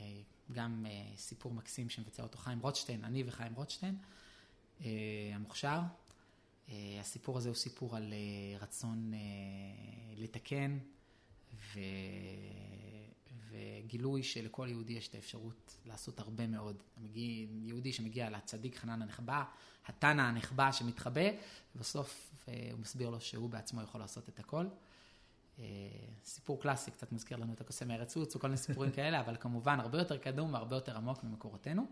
[0.53, 3.97] גם uh, סיפור מקסים שמבצע אותו חיים רוטשטיין, אני וחיים רוטשטיין,
[4.81, 4.85] uh,
[5.35, 5.81] המוכשר.
[6.67, 10.79] Uh, הסיפור הזה הוא סיפור על uh, רצון uh, לתקן
[11.55, 11.79] ו...
[13.53, 16.83] וגילוי שלכל יהודי יש את האפשרות לעשות הרבה מאוד.
[16.97, 19.45] מגיע, יהודי שמגיע לצדיק חנן הנחבא,
[19.87, 21.31] התנא הנחבא שמתחבא,
[21.77, 24.67] ובסוף אה, הוא מסביר לו שהוא בעצמו יכול לעשות את הכל.
[25.59, 25.65] אה,
[26.25, 29.81] סיפור קלאסי, קצת מזכיר לנו את הקוסם מארץ עוץ וכל מיני סיפורים כאלה, אבל כמובן
[29.81, 31.87] הרבה יותר קדום והרבה יותר עמוק ממקורותינו.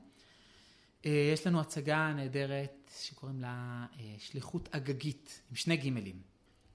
[1.07, 3.87] אה, יש לנו הצגה נהדרת שקוראים לה
[4.19, 6.23] שליחות אגגית, עם שני גימלים.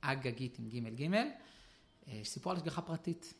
[0.01, 1.27] אגגית עם גימל גימל.
[2.23, 3.33] סיפור על השגחה פרטית.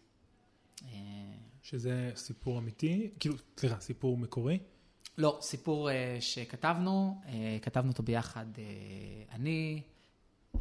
[1.62, 4.60] שזה סיפור אמיתי, כאילו, סליחה, סיפור מקורי?
[5.17, 7.21] לא, סיפור uh, שכתבנו,
[7.62, 8.45] כתבנו אותו ביחד
[9.32, 9.82] אני,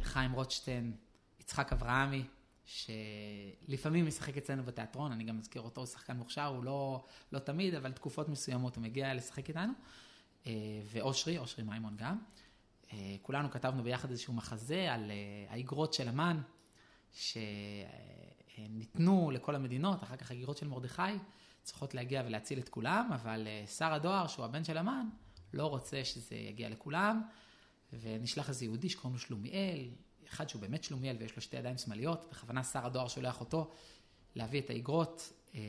[0.01, 0.93] חיים רוטשטיין,
[1.39, 2.23] יצחק אברהמי,
[2.65, 7.73] שלפעמים משחק אצלנו בתיאטרון, אני גם מזכיר אותו, הוא שחקן מוכשר, הוא לא, לא תמיד,
[7.73, 9.73] אבל תקופות מסוימות הוא מגיע לשחק איתנו,
[10.91, 12.17] ואושרי, אושרי מימון גם.
[13.21, 15.11] כולנו כתבנו ביחד איזשהו מחזה על
[15.49, 16.41] האגרות של המן,
[17.15, 17.37] ש...
[18.57, 21.01] ניתנו לכל המדינות, אחר כך הגירות של מרדכי
[21.63, 25.09] צריכות להגיע ולהציל את כולם, אבל אה, שר הדואר, שהוא הבן של המן,
[25.53, 27.21] לא רוצה שזה יגיע לכולם,
[27.93, 29.89] ונשלח איזה יהודי שקוראים לו שלומיאל,
[30.27, 33.71] אחד שהוא באמת שלומיאל ויש לו שתי ידיים שמאליות, בכוונה שר הדואר שולח אותו
[34.35, 35.59] להביא את האגרות אה,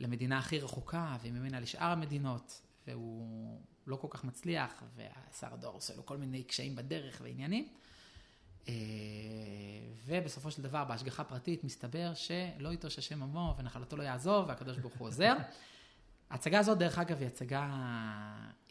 [0.00, 6.06] למדינה הכי רחוקה וממנה לשאר המדינות, והוא לא כל כך מצליח, ושר הדואר עושה לו
[6.06, 7.68] כל מיני קשיים בדרך ועניינים.
[8.68, 8.74] אה,
[10.06, 14.94] ובסופו של דבר, בהשגחה פרטית, מסתבר שלא יטוש השם עמו ונחלתו לא יעזוב, והקדוש ברוך
[14.94, 15.36] הוא עוזר.
[16.30, 17.68] ההצגה הזאת, דרך אגב, היא הצגה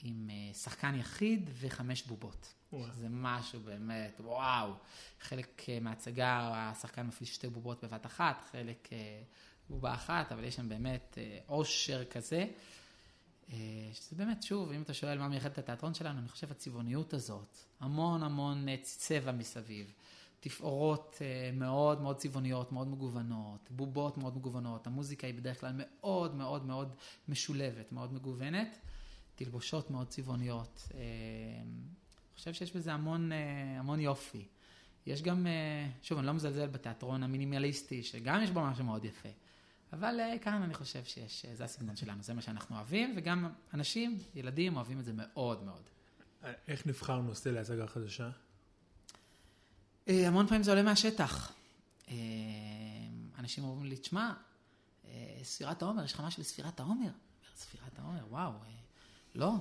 [0.03, 2.53] עם אה, שחקן יחיד וחמש בובות.
[2.91, 4.73] זה משהו באמת, וואו.
[5.21, 8.89] חלק אה, מההצגה, השחקן מפעיל שתי בובות בבת אחת, חלק
[9.69, 12.47] בובה אחת, אבל יש שם באמת עושר כזה.
[13.53, 17.13] אה, שזה באמת, שוב, אם אתה שואל מה מייחד את התיאטרון שלנו, אני חושב הצבעוניות
[17.13, 19.93] הזאת, המון המון צבע מסביב,
[20.39, 26.35] תפאורות אה, מאוד מאוד צבעוניות, מאוד מגוונות, בובות מאוד מגוונות, המוזיקה היא בדרך כלל מאוד
[26.35, 26.95] מאוד מאוד
[27.27, 28.79] משולבת, מאוד מגוונת,
[29.35, 30.87] תלבושות מאוד צבעוניות.
[30.93, 30.99] אה,
[31.61, 33.31] אני חושב שיש בזה המון,
[33.79, 34.45] המון יופי.
[35.05, 35.47] יש גם,
[36.01, 39.29] שוב, אני לא מזלזל בתיאטרון המינימליסטי, שגם יש בו משהו מאוד יפה.
[39.93, 43.49] אבל אה, כאן אני חושב שיש, אה, זה הסגנון שלנו, זה מה שאנחנו אוהבים, וגם
[43.73, 45.89] אנשים, ילדים, אוהבים את זה מאוד מאוד.
[46.67, 48.29] איך נבחר נושא להצגה חדשה?
[50.07, 51.53] אה, המון פעמים זה עולה מהשטח.
[52.09, 52.15] אה,
[53.39, 54.33] אנשים אומרים לי, תשמע,
[55.05, 57.09] אה, ספירת העומר, יש לך משהו לספירת העומר?
[57.55, 58.69] ספירת העומר, וואו, אה,
[59.35, 59.53] לא.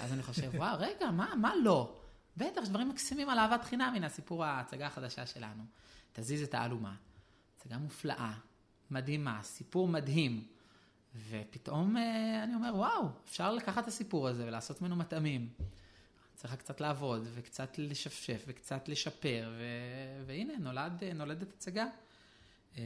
[0.00, 2.00] אז אני חושב, וואו, רגע, מה, מה לא?
[2.36, 5.62] בטח, יש דברים מקסימים על אהבת חינם, הנה הסיפור ההצגה החדשה שלנו.
[6.12, 6.94] תזיז את האלומה.
[7.56, 8.32] הצגה מופלאה,
[8.90, 10.44] מדהימה, סיפור מדהים.
[11.28, 15.48] ופתאום אה, אני אומר, וואו, אפשר לקחת את הסיפור הזה ולעשות ממנו מטעמים.
[16.34, 19.62] צריך קצת לעבוד, וקצת לשפשף, וקצת לשפר, ו...
[20.26, 21.86] והנה, נולד, נולדת הצגה.
[22.76, 22.82] אמ,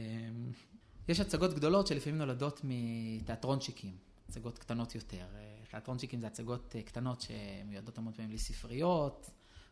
[1.07, 3.97] יש הצגות גדולות שלפעמים נולדות מתיאטרונצ'יקים,
[4.29, 5.25] הצגות קטנות יותר.
[5.35, 9.29] אה, תיאטרונצ'יקים זה הצגות אה, קטנות שמיועדות המון פעמים לספריות,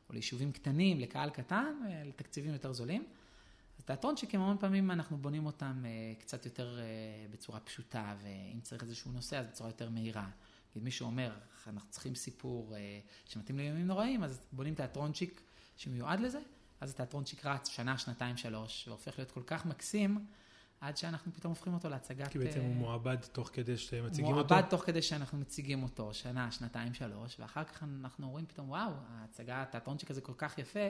[0.10, 3.06] או ליישובים קטנים, לקהל קטן, אה, לתקציבים יותר זולים.
[3.84, 5.84] אז תיאטרונצ'יקים, המון פעמים אנחנו בונים אותם
[6.20, 6.80] קצת יותר
[7.32, 10.30] בצורה פשוטה, ואם צריך איזשהו נושא, אז בצורה יותר מהירה.
[10.72, 11.34] נגיד מישהו אומר,
[11.68, 15.42] אנחנו צריכים סיפור אה, שמתאים לימים נוראים, אז בונים תיאטרונצ'יק
[15.78, 16.40] שמיועד לזה,
[16.82, 20.26] אז התיאטרונצ'יק רץ שנה, שנתיים, שלוש, והופך להיות כל כך מקסים,
[20.82, 22.28] עד שאנחנו פתאום הופכים אותו להצגת...
[22.28, 24.54] כי בעצם אה, הוא מועבד תוך כדי שאתם מציגים אותו?
[24.54, 28.92] מועבד תוך כדי שאנחנו מציגים אותו, שנה, שנתיים, שלוש, ואחר כך אנחנו רואים פתאום, וואו,
[29.10, 30.88] ההצגה, התיאטרונצ'יק הזה כל כך יפה,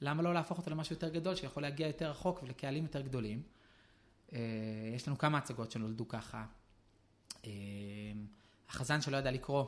[0.00, 3.42] למה לא להפוך אותו למשהו יותר גדול, שיכול להגיע יותר רחוק ולקהלים יותר גדולים.
[4.32, 4.38] אה,
[4.94, 6.46] יש לנו כמה הצגות שנולדו ככה.
[7.44, 7.50] אה,
[8.68, 9.64] החזן שלא ידע לקרוא,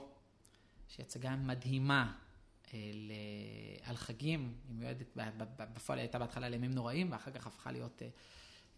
[0.88, 2.12] שהיא הצגה מדהימה
[2.74, 3.12] אה, ל...
[3.82, 5.06] על חגים, היא מיועדת,
[5.58, 8.02] בפועל הייתה בהתחלה לימים נוראים, ואחר כך הפכה להיות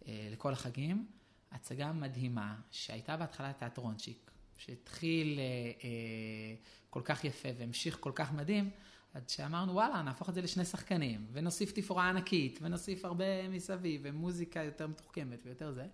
[0.07, 1.07] לכל החגים.
[1.53, 5.43] הצגה מדהימה, שהייתה בהתחלה תיאטרונצ'יק, שהתחיל אה,
[5.83, 6.55] אה,
[6.89, 8.69] כל כך יפה והמשיך כל כך מדהים,
[9.13, 14.63] עד שאמרנו, וואלה, נהפוך את זה לשני שחקנים, ונוסיף תפאורה ענקית, ונוסיף הרבה מסביב, ומוזיקה
[14.63, 15.87] יותר מתוחכמת ויותר זה.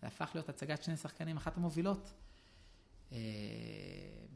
[0.00, 2.12] זה הפך להיות הצגת שני שחקנים, אחת המובילות.
[3.12, 3.18] אה,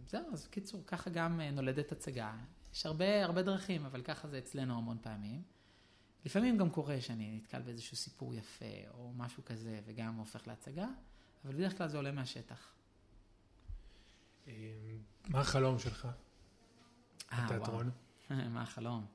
[0.09, 2.35] זהו, אז בקיצור, ככה גם אה, נולדת הצגה.
[2.74, 5.55] יש הרבה, הרבה דרכים, אבל ככה זה אצלנו המון פעמים.
[6.27, 10.87] לפעמים גם קורה שאני נתקל באיזשהו סיפור יפה, או משהו כזה, וגם הופך להצגה,
[11.45, 12.72] אבל בדרך כלל זה עולה מהשטח.
[14.49, 14.53] אה,
[15.29, 16.09] מה החלום שלך
[17.33, 17.91] אה, בתיאטרון?
[18.31, 18.49] וואו.
[18.55, 19.07] מה החלום?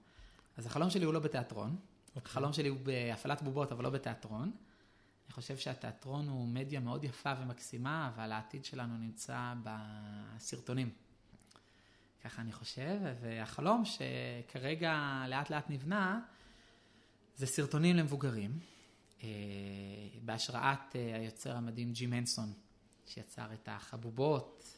[0.58, 1.76] אז החלום שלי הוא לא בתיאטרון.
[2.16, 2.22] אוקיי.
[2.26, 4.52] החלום שלי הוא בהפעלת בובות, אבל לא בתיאטרון.
[5.26, 10.90] אני חושב שהתיאטרון הוא מדיה מאוד יפה ומקסימה, אבל העתיד שלנו נמצא בסרטונים.
[12.24, 16.22] ככה אני חושב, והחלום שכרגע לאט לאט נבנה,
[17.42, 18.60] זה סרטונים למבוגרים,
[19.24, 19.28] אה,
[20.22, 22.54] בהשראת אה, היוצר המדהים ג'ים הנסון,
[23.06, 24.78] שיצר את החבובות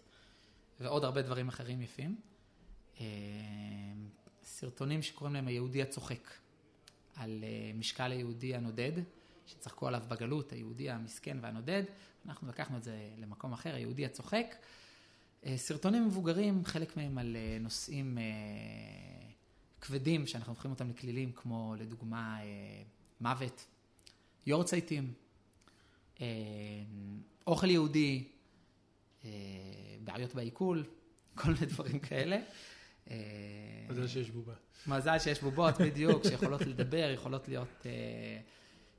[0.80, 2.16] ועוד הרבה דברים אחרים יפים.
[3.00, 3.06] אה,
[4.44, 6.30] סרטונים שקוראים להם היהודי הצוחק,
[7.16, 7.44] על
[7.76, 8.92] משקל היהודי הנודד.
[9.48, 11.84] שצחקו עליו בגלות, היהודי המסכן והנודד,
[12.26, 14.56] אנחנו לקחנו את זה למקום אחר, היהודי הצוחק.
[15.56, 18.18] סרטונים מבוגרים, חלק מהם על נושאים
[19.84, 22.40] כבדים, שאנחנו הופכים אותם לכלילים, כמו לדוגמה
[23.22, 23.66] מוות,
[24.46, 25.14] יורצייטים,
[27.48, 28.28] אוכל יהודי,
[30.04, 30.84] בעיות בעיכול,
[31.36, 32.38] כל מיני דברים כאלה.
[33.90, 34.54] מזל שיש בובה.
[34.88, 37.86] מזל שיש בובות, בדיוק, שיכולות לדבר, יכולות להיות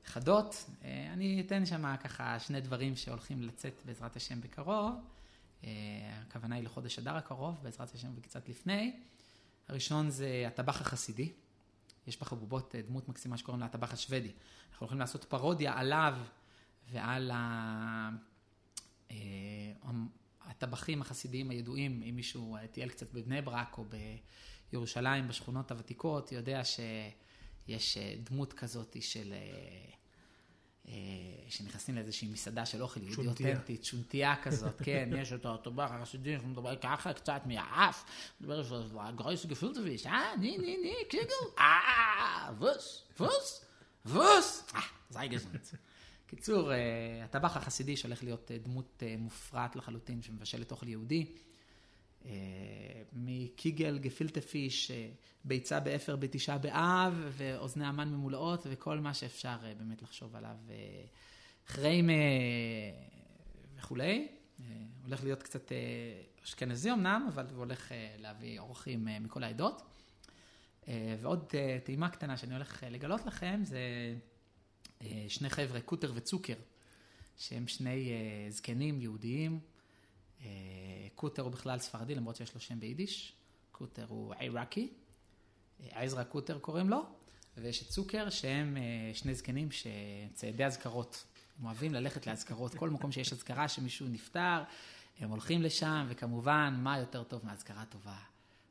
[0.05, 0.65] חדות.
[0.83, 4.93] אה, אני אתן שם ככה שני דברים שהולכים לצאת בעזרת השם בקרוב.
[5.63, 5.69] אה,
[6.27, 8.93] הכוונה היא לחודש אדר הקרוב, בעזרת השם וקצת לפני.
[9.67, 11.31] הראשון זה הטבח החסידי.
[12.07, 14.31] יש בחבובות אה, דמות מקסימה שקוראים לה הטבח השוודי.
[14.71, 16.17] אנחנו הולכים לעשות פרודיה עליו
[16.91, 17.31] ועל
[20.41, 23.85] הטבחים החסידיים הידועים, אם מישהו טייל קצת בבני ברק או
[24.71, 29.91] בירושלים, בשכונות הוותיקות, יודע שיש דמות כזאת של אה,
[31.49, 36.49] שנכנסים לאיזושהי מסעדה של אוכל יהודי אותנטית, שונטייה כזאת, כן, יש אותו הטבח החסידי, אנחנו
[36.49, 38.05] מדברים ככה קצת מהאף,
[38.41, 38.63] מדבר
[38.99, 43.65] על גרויס גפילטוויש, אה, ני, ני, ני, קיגל, אה, ווס, ווס,
[44.05, 45.67] וואס, אה, זיי געזונט.
[46.27, 46.77] קיצור, אה,
[47.23, 51.25] הטבח החסידי שהולך להיות אה, דמות מופרעת לחלוטין שמבשלת אוכל יהודי.
[53.13, 54.91] מקוגל, גפילטה פיש,
[55.43, 60.55] ביצה באפר בתשעה באב, ואוזני המן ממולאות, וכל מה שאפשר באמת לחשוב עליו.
[61.67, 62.13] חריימה,
[63.77, 64.27] וכולי.
[64.59, 64.65] אה,
[65.03, 65.77] הולך להיות קצת אה,
[66.43, 69.81] אשכנזי אמנם, אבל הוא הולך אה, להביא אורחים אה, מכל העדות.
[70.87, 73.79] אה, ועוד אה, טעימה קטנה שאני הולך אה, לגלות לכם, זה
[75.01, 76.55] אה, שני חבר'ה, קוטר וצוקר,
[77.37, 79.59] שהם שני אה, זקנים יהודיים.
[80.45, 80.49] אה,
[81.15, 83.33] קוטר הוא בכלל ספרדי, למרות שיש לו שם ביידיש.
[83.71, 84.93] קוטר הוא עיראקי,
[85.83, 87.05] אה, עזרא קוטר קוראים לו,
[87.57, 91.23] ויש את צוקר, שהם אה, שני זקנים שציידי אזכרות.
[91.59, 94.63] הם אוהבים ללכת לאזכרות, כל מקום שיש אזכרה שמישהו נפטר,
[95.19, 98.17] הם הולכים לשם, וכמובן, מה יותר טוב מאזכרה טובה?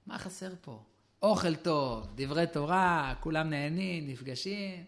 [0.07, 0.83] מה חסר פה?
[1.23, 4.85] אוכל טוב, דברי תורה, כולם נהנים, נפגשים.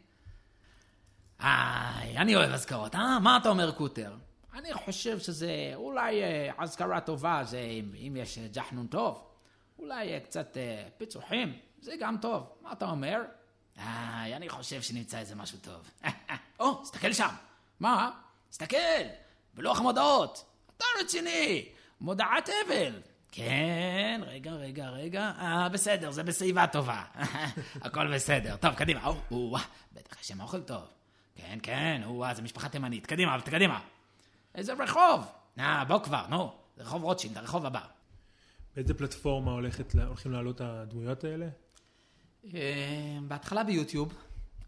[1.41, 3.19] איי, אני אוהב אזכרות, אה?
[3.19, 4.15] מה אתה אומר, קוטר?
[4.57, 9.25] אני חושב שזה אולי אה, אזכרה טובה, זה אם, אם יש אה, ג'חנון טוב.
[9.79, 10.57] אולי אה, קצת
[10.97, 12.53] פיצוחים, זה גם טוב.
[12.63, 13.23] מה אתה אומר?
[13.79, 15.91] איי, אני חושב שנמצא איזה משהו טוב.
[16.61, 17.29] או, תסתכל שם.
[17.81, 18.11] מה?
[18.51, 18.77] תסתכל,
[19.55, 20.45] בלוח המודעות.
[20.77, 21.69] אתה רציני,
[22.01, 23.01] מודעת אבל.
[23.33, 25.33] כן, רגע, רגע, רגע.
[25.39, 27.05] אה, בסדר, זה בשיבה טובה.
[27.85, 28.57] הכל בסדר.
[28.57, 29.07] טוב, קדימה.
[29.07, 29.57] או, או,
[29.93, 30.83] בטח יש שם אוכל טוב.
[31.35, 33.07] כן, כן, או, זה משפחה תימנית.
[33.07, 33.81] קדימה, קדימה.
[34.57, 35.33] איזה רחוב?
[35.59, 36.53] אה, בוא כבר, נו.
[36.77, 37.81] זה רחוב רוטשילד, הרחוב הבא.
[38.77, 41.49] באיזה פלטפורמה הולכת, הולכים לעלות הדמויות האלה?
[42.55, 44.15] אה, בהתחלה ביוטיוב.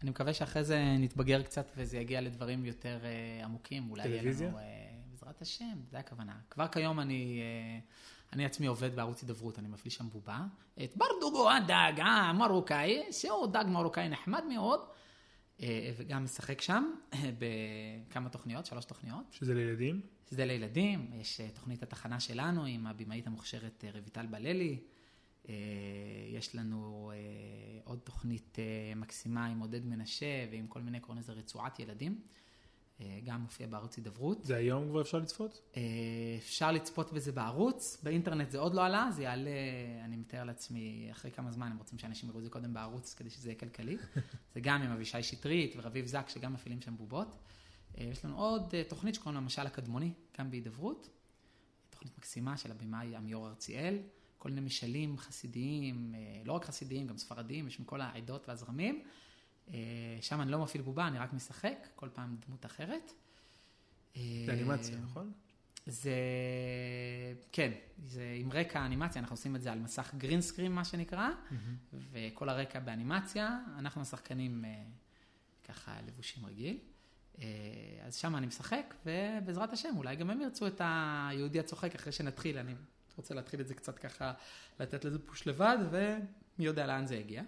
[0.01, 3.89] אני מקווה שאחרי זה נתבגר קצת וזה יגיע לדברים יותר אה, עמוקים.
[3.89, 4.47] אולי יהיה טלוויזיה?
[4.47, 4.57] לנו...
[4.57, 4.63] אה,
[5.11, 6.33] בעזרת השם, זה הכוונה.
[6.49, 7.41] כבר כיום אני,
[8.33, 10.39] אני עצמי עובד בערוץ הידברות, אני מפעיל שם בובה.
[10.83, 14.79] את ברדוגו הדג המרוקאי, שהוא דג מרוקאי נחמד מאוד,
[15.97, 19.23] וגם משחק שם אה, בכמה תוכניות, שלוש תוכניות.
[19.31, 20.01] שזה לילדים?
[20.29, 24.79] זה לילדים, יש אה, תוכנית התחנה שלנו עם הבמאית המוכשרת אה, רויטל בללי.
[25.49, 25.55] אה,
[26.33, 31.33] יש לנו אה, עוד תוכנית אה, מקסימה עם עודד מנשה ועם כל מיני, קוראים לזה
[31.33, 32.21] רצועת ילדים.
[33.01, 34.43] אה, גם מופיע בערוץ הידברות.
[34.43, 35.61] זה היום כבר אפשר לצפות?
[35.77, 35.81] אה,
[36.37, 39.49] אפשר לצפות בזה בערוץ, באינטרנט זה עוד לא עלה, זה יעלה,
[40.05, 43.29] אני מתאר לעצמי, אחרי כמה זמן, הם רוצים שאנשים יראו את זה קודם בערוץ כדי
[43.29, 43.97] שזה יהיה כלכלי.
[44.53, 47.35] זה גם עם אבישי שטרית ורביב זק, שגם מפעילים שם בובות.
[47.97, 51.09] אה, יש לנו עוד תוכנית שקוראים לה משל הקדמוני, גם בהידברות.
[51.89, 53.97] תוכנית מקסימה של הבמאי עמיור ארציאל,
[54.37, 59.03] כל מיני משלים חסידיים, לא רק חסידיים, גם ספרדיים, יש מכל העדות והזרמים.
[59.73, 63.11] אה, שם אני לא מפעיל בובה, אני רק משחק, כל פעם דמות אחרת.
[64.15, 65.31] זה אה, אנימציה, נכון?
[65.85, 66.13] זה,
[67.51, 67.71] כן,
[68.05, 71.29] זה עם רקע אנימציה, אנחנו עושים את זה על מסך גרין סקרים, מה שנקרא,
[72.11, 74.83] וכל הרקע באנימציה, אנחנו השחקנים אה,
[75.67, 76.77] ככה לבושים רגיל.
[78.05, 82.57] אז שם אני משחק, ובעזרת השם, אולי גם הם ירצו את היהודי הצוחק אחרי שנתחיל,
[82.57, 82.73] אני
[83.17, 84.33] רוצה להתחיל את זה קצת ככה,
[84.79, 87.43] לתת לזה פוש לבד, ומי יודע לאן זה יגיע.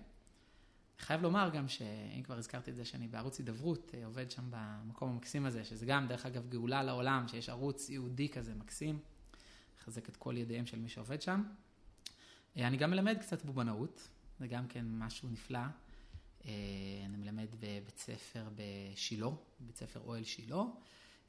[1.02, 5.10] חייב לומר גם שאם כבר הזכרתי את זה שאני בערוץ הידברות, אה, עובד שם במקום
[5.10, 9.00] המקסים הזה, שזה גם דרך אגב גאולה לעולם, שיש ערוץ יהודי כזה מקסים,
[9.80, 11.44] מחזק את כל ידיהם של מי שעובד שם.
[12.58, 14.08] אה, אני גם מלמד קצת בובנאות,
[14.40, 15.60] זה גם כן משהו נפלא.
[16.46, 16.52] אה,
[17.06, 19.28] אני מלמד בבית ספר בשילה,
[19.60, 20.64] בית ספר אוהל שילה,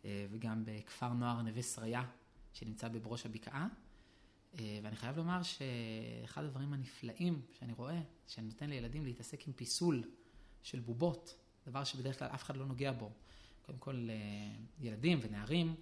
[0.05, 2.05] וגם בכפר נוער נווה שריה,
[2.53, 3.68] שנמצא בבראש הבקעה.
[4.59, 10.03] אה, ואני חייב לומר שאחד הדברים הנפלאים שאני רואה, שאני נותן לילדים להתעסק עם פיסול
[10.62, 11.34] של בובות,
[11.66, 13.11] דבר שבדרך כלל אף אחד לא נוגע בו.
[13.62, 14.14] קודם כל, אה,
[14.80, 15.74] ילדים ונערים,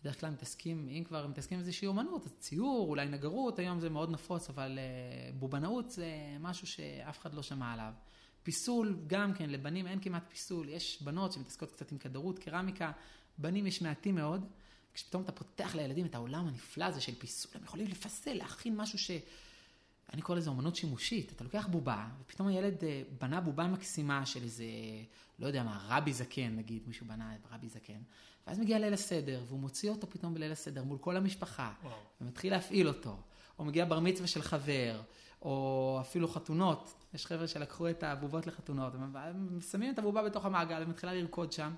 [0.00, 4.10] בדרך כלל מתעסקים, אם כבר מתעסקים באיזושהי אומנות, אז ציור, אולי נגרות, היום זה מאוד
[4.10, 7.92] נפוץ, אבל אה, בובנאות זה משהו שאף אחד לא שמע עליו.
[8.42, 12.92] פיסול, גם כן, לבנים אין כמעט פיסול, יש בנות שמתעסקות קצת עם כדרות, קרמיקה,
[13.38, 14.46] בנים יש מעטים מאוד.
[14.94, 18.98] כשפתאום אתה פותח לילדים את העולם הנפלא הזה של פיסול, הם יכולים לפסל, להכין משהו
[18.98, 19.10] ש...
[20.12, 21.32] אני קורא לזה אומנות שימושית.
[21.32, 24.64] אתה לוקח בובה, ופתאום הילד אה, בנה בובה מקסימה של איזה,
[25.38, 28.02] לא יודע מה, רבי זקן, נגיד, מישהו בנה רבי זקן,
[28.46, 31.94] ואז מגיע ליל הסדר, והוא מוציא אותו פתאום בליל הסדר מול כל המשפחה, וואו.
[32.20, 33.16] ומתחיל להפעיל אותו.
[33.58, 35.00] או מגיע בר מצווה של חבר,
[35.42, 36.94] או אפילו חתונות.
[37.14, 41.74] יש חבר'ה שלקחו את הבובות לחתונות, הם שמים את הבובה בתוך המעגל ומתחילה לרקוד שם.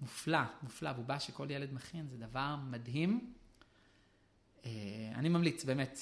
[0.00, 3.34] מופלא, מופלא, בובה שכל ילד מכין, זה דבר מדהים.
[4.64, 4.70] אה,
[5.14, 5.98] אני ממליץ, באמת,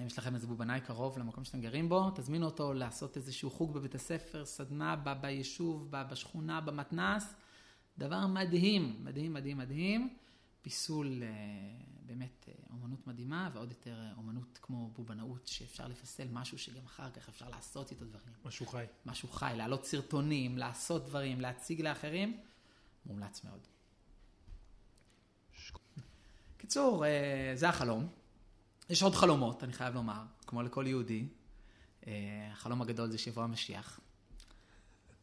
[0.00, 3.74] אם יש לכם איזה בובנאי קרוב למקום שאתם גרים בו, תזמינו אותו לעשות איזשהו חוג
[3.74, 7.34] בבית הספר, סדנה ב- ביישוב, ב- בשכונה, במתנ"ס.
[7.98, 10.16] דבר מדהים, מדהים, מדהים, מדהים.
[10.62, 11.28] פיסול, אה,
[12.06, 17.28] באמת אה, אומנות מדהימה, ועוד יותר אומנות כמו בובנאות, שאפשר לפסל משהו שגם אחר כך
[17.28, 18.34] אפשר לעשות איתו דברים.
[18.44, 18.84] משהו חי.
[19.06, 22.40] משהו חי, להעלות סרטונים, לעשות דברים, להציג לאחרים,
[23.08, 23.60] מומלץ מאוד.
[26.56, 28.08] קיצור, אה, זה החלום.
[28.90, 31.28] יש עוד חלומות, אני חייב לומר, כמו לכל יהודי.
[32.06, 34.00] אה, החלום הגדול זה שיבוא המשיח.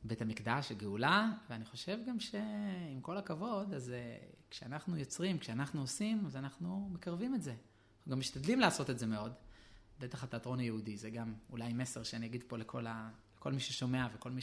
[0.03, 4.17] בית המקדש, הגאולה, ואני חושב גם שעם כל הכבוד, אז אה,
[4.49, 7.51] כשאנחנו יוצרים, כשאנחנו עושים, אז אנחנו מקרבים את זה.
[7.51, 9.33] אנחנו גם משתדלים לעשות את זה מאוד.
[9.99, 14.07] בטח התיאטרון היהודי, זה גם אולי מסר שאני אגיד פה לכל, ה, לכל מי ששומע
[14.13, 14.41] וכל מי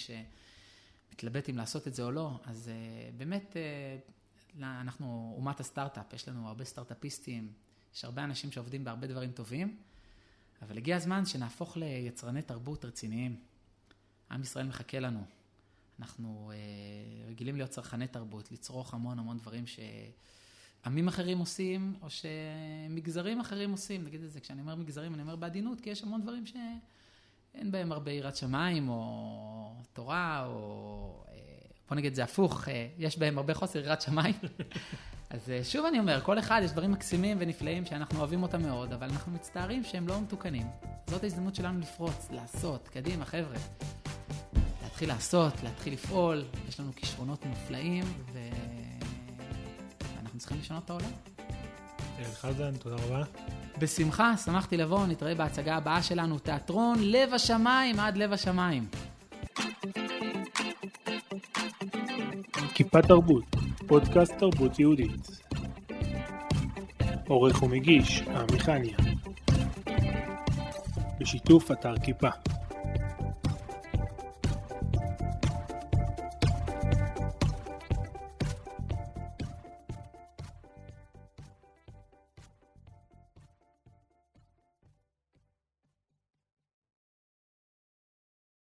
[1.12, 2.40] שמתלבט אם לעשות את זה או לא.
[2.44, 7.52] אז uh, באמת, uh, אנחנו אומת הסטארט-אפ, יש לנו הרבה סטארט-אפיסטים,
[7.94, 9.76] יש הרבה אנשים שעובדים בהרבה דברים טובים,
[10.62, 13.36] אבל הגיע הזמן שנהפוך ליצרני תרבות רציניים.
[14.30, 15.24] עם ישראל מחכה לנו.
[16.00, 19.80] אנחנו uh, רגילים להיות צרכני תרבות, לצרוך המון המון דברים ש...
[20.86, 24.04] עמים אחרים עושים, או שמגזרים אחרים עושים.
[24.04, 26.46] נגיד את זה, כשאני אומר מגזרים, אני אומר בעדינות, כי יש המון דברים
[27.52, 31.24] שאין בהם הרבה יראת שמיים, או תורה, או...
[31.28, 31.36] אה,
[31.88, 34.34] בוא נגיד זה הפוך, אה, יש בהם הרבה חוסר יראת שמיים.
[35.30, 38.92] אז אה, שוב אני אומר, כל אחד, יש דברים מקסימים ונפלאים שאנחנו אוהבים אותם מאוד,
[38.92, 40.66] אבל אנחנו מצטערים שהם לא מתוקנים.
[41.06, 43.56] זאת ההזדמנות שלנו לפרוץ, לעשות, קדימה, חבר'ה.
[44.82, 48.38] להתחיל לעשות, להתחיל לפעול, יש לנו כישרונות מופלאים, ו...
[50.42, 51.10] צריכים לשנות את העולם.
[52.18, 53.24] אל חזן, תודה רבה.
[53.78, 58.86] בשמחה, שמחתי לבוא, נתראה בהצגה הבאה שלנו, תיאטרון לב השמיים עד לב השמיים.
[62.74, 63.44] כיפה תרבות,
[63.86, 65.40] פודקאסט תרבות יהודית.
[67.28, 68.96] עורך ומגיש, עמיחניה.
[71.20, 72.28] בשיתוף אתר כיפה.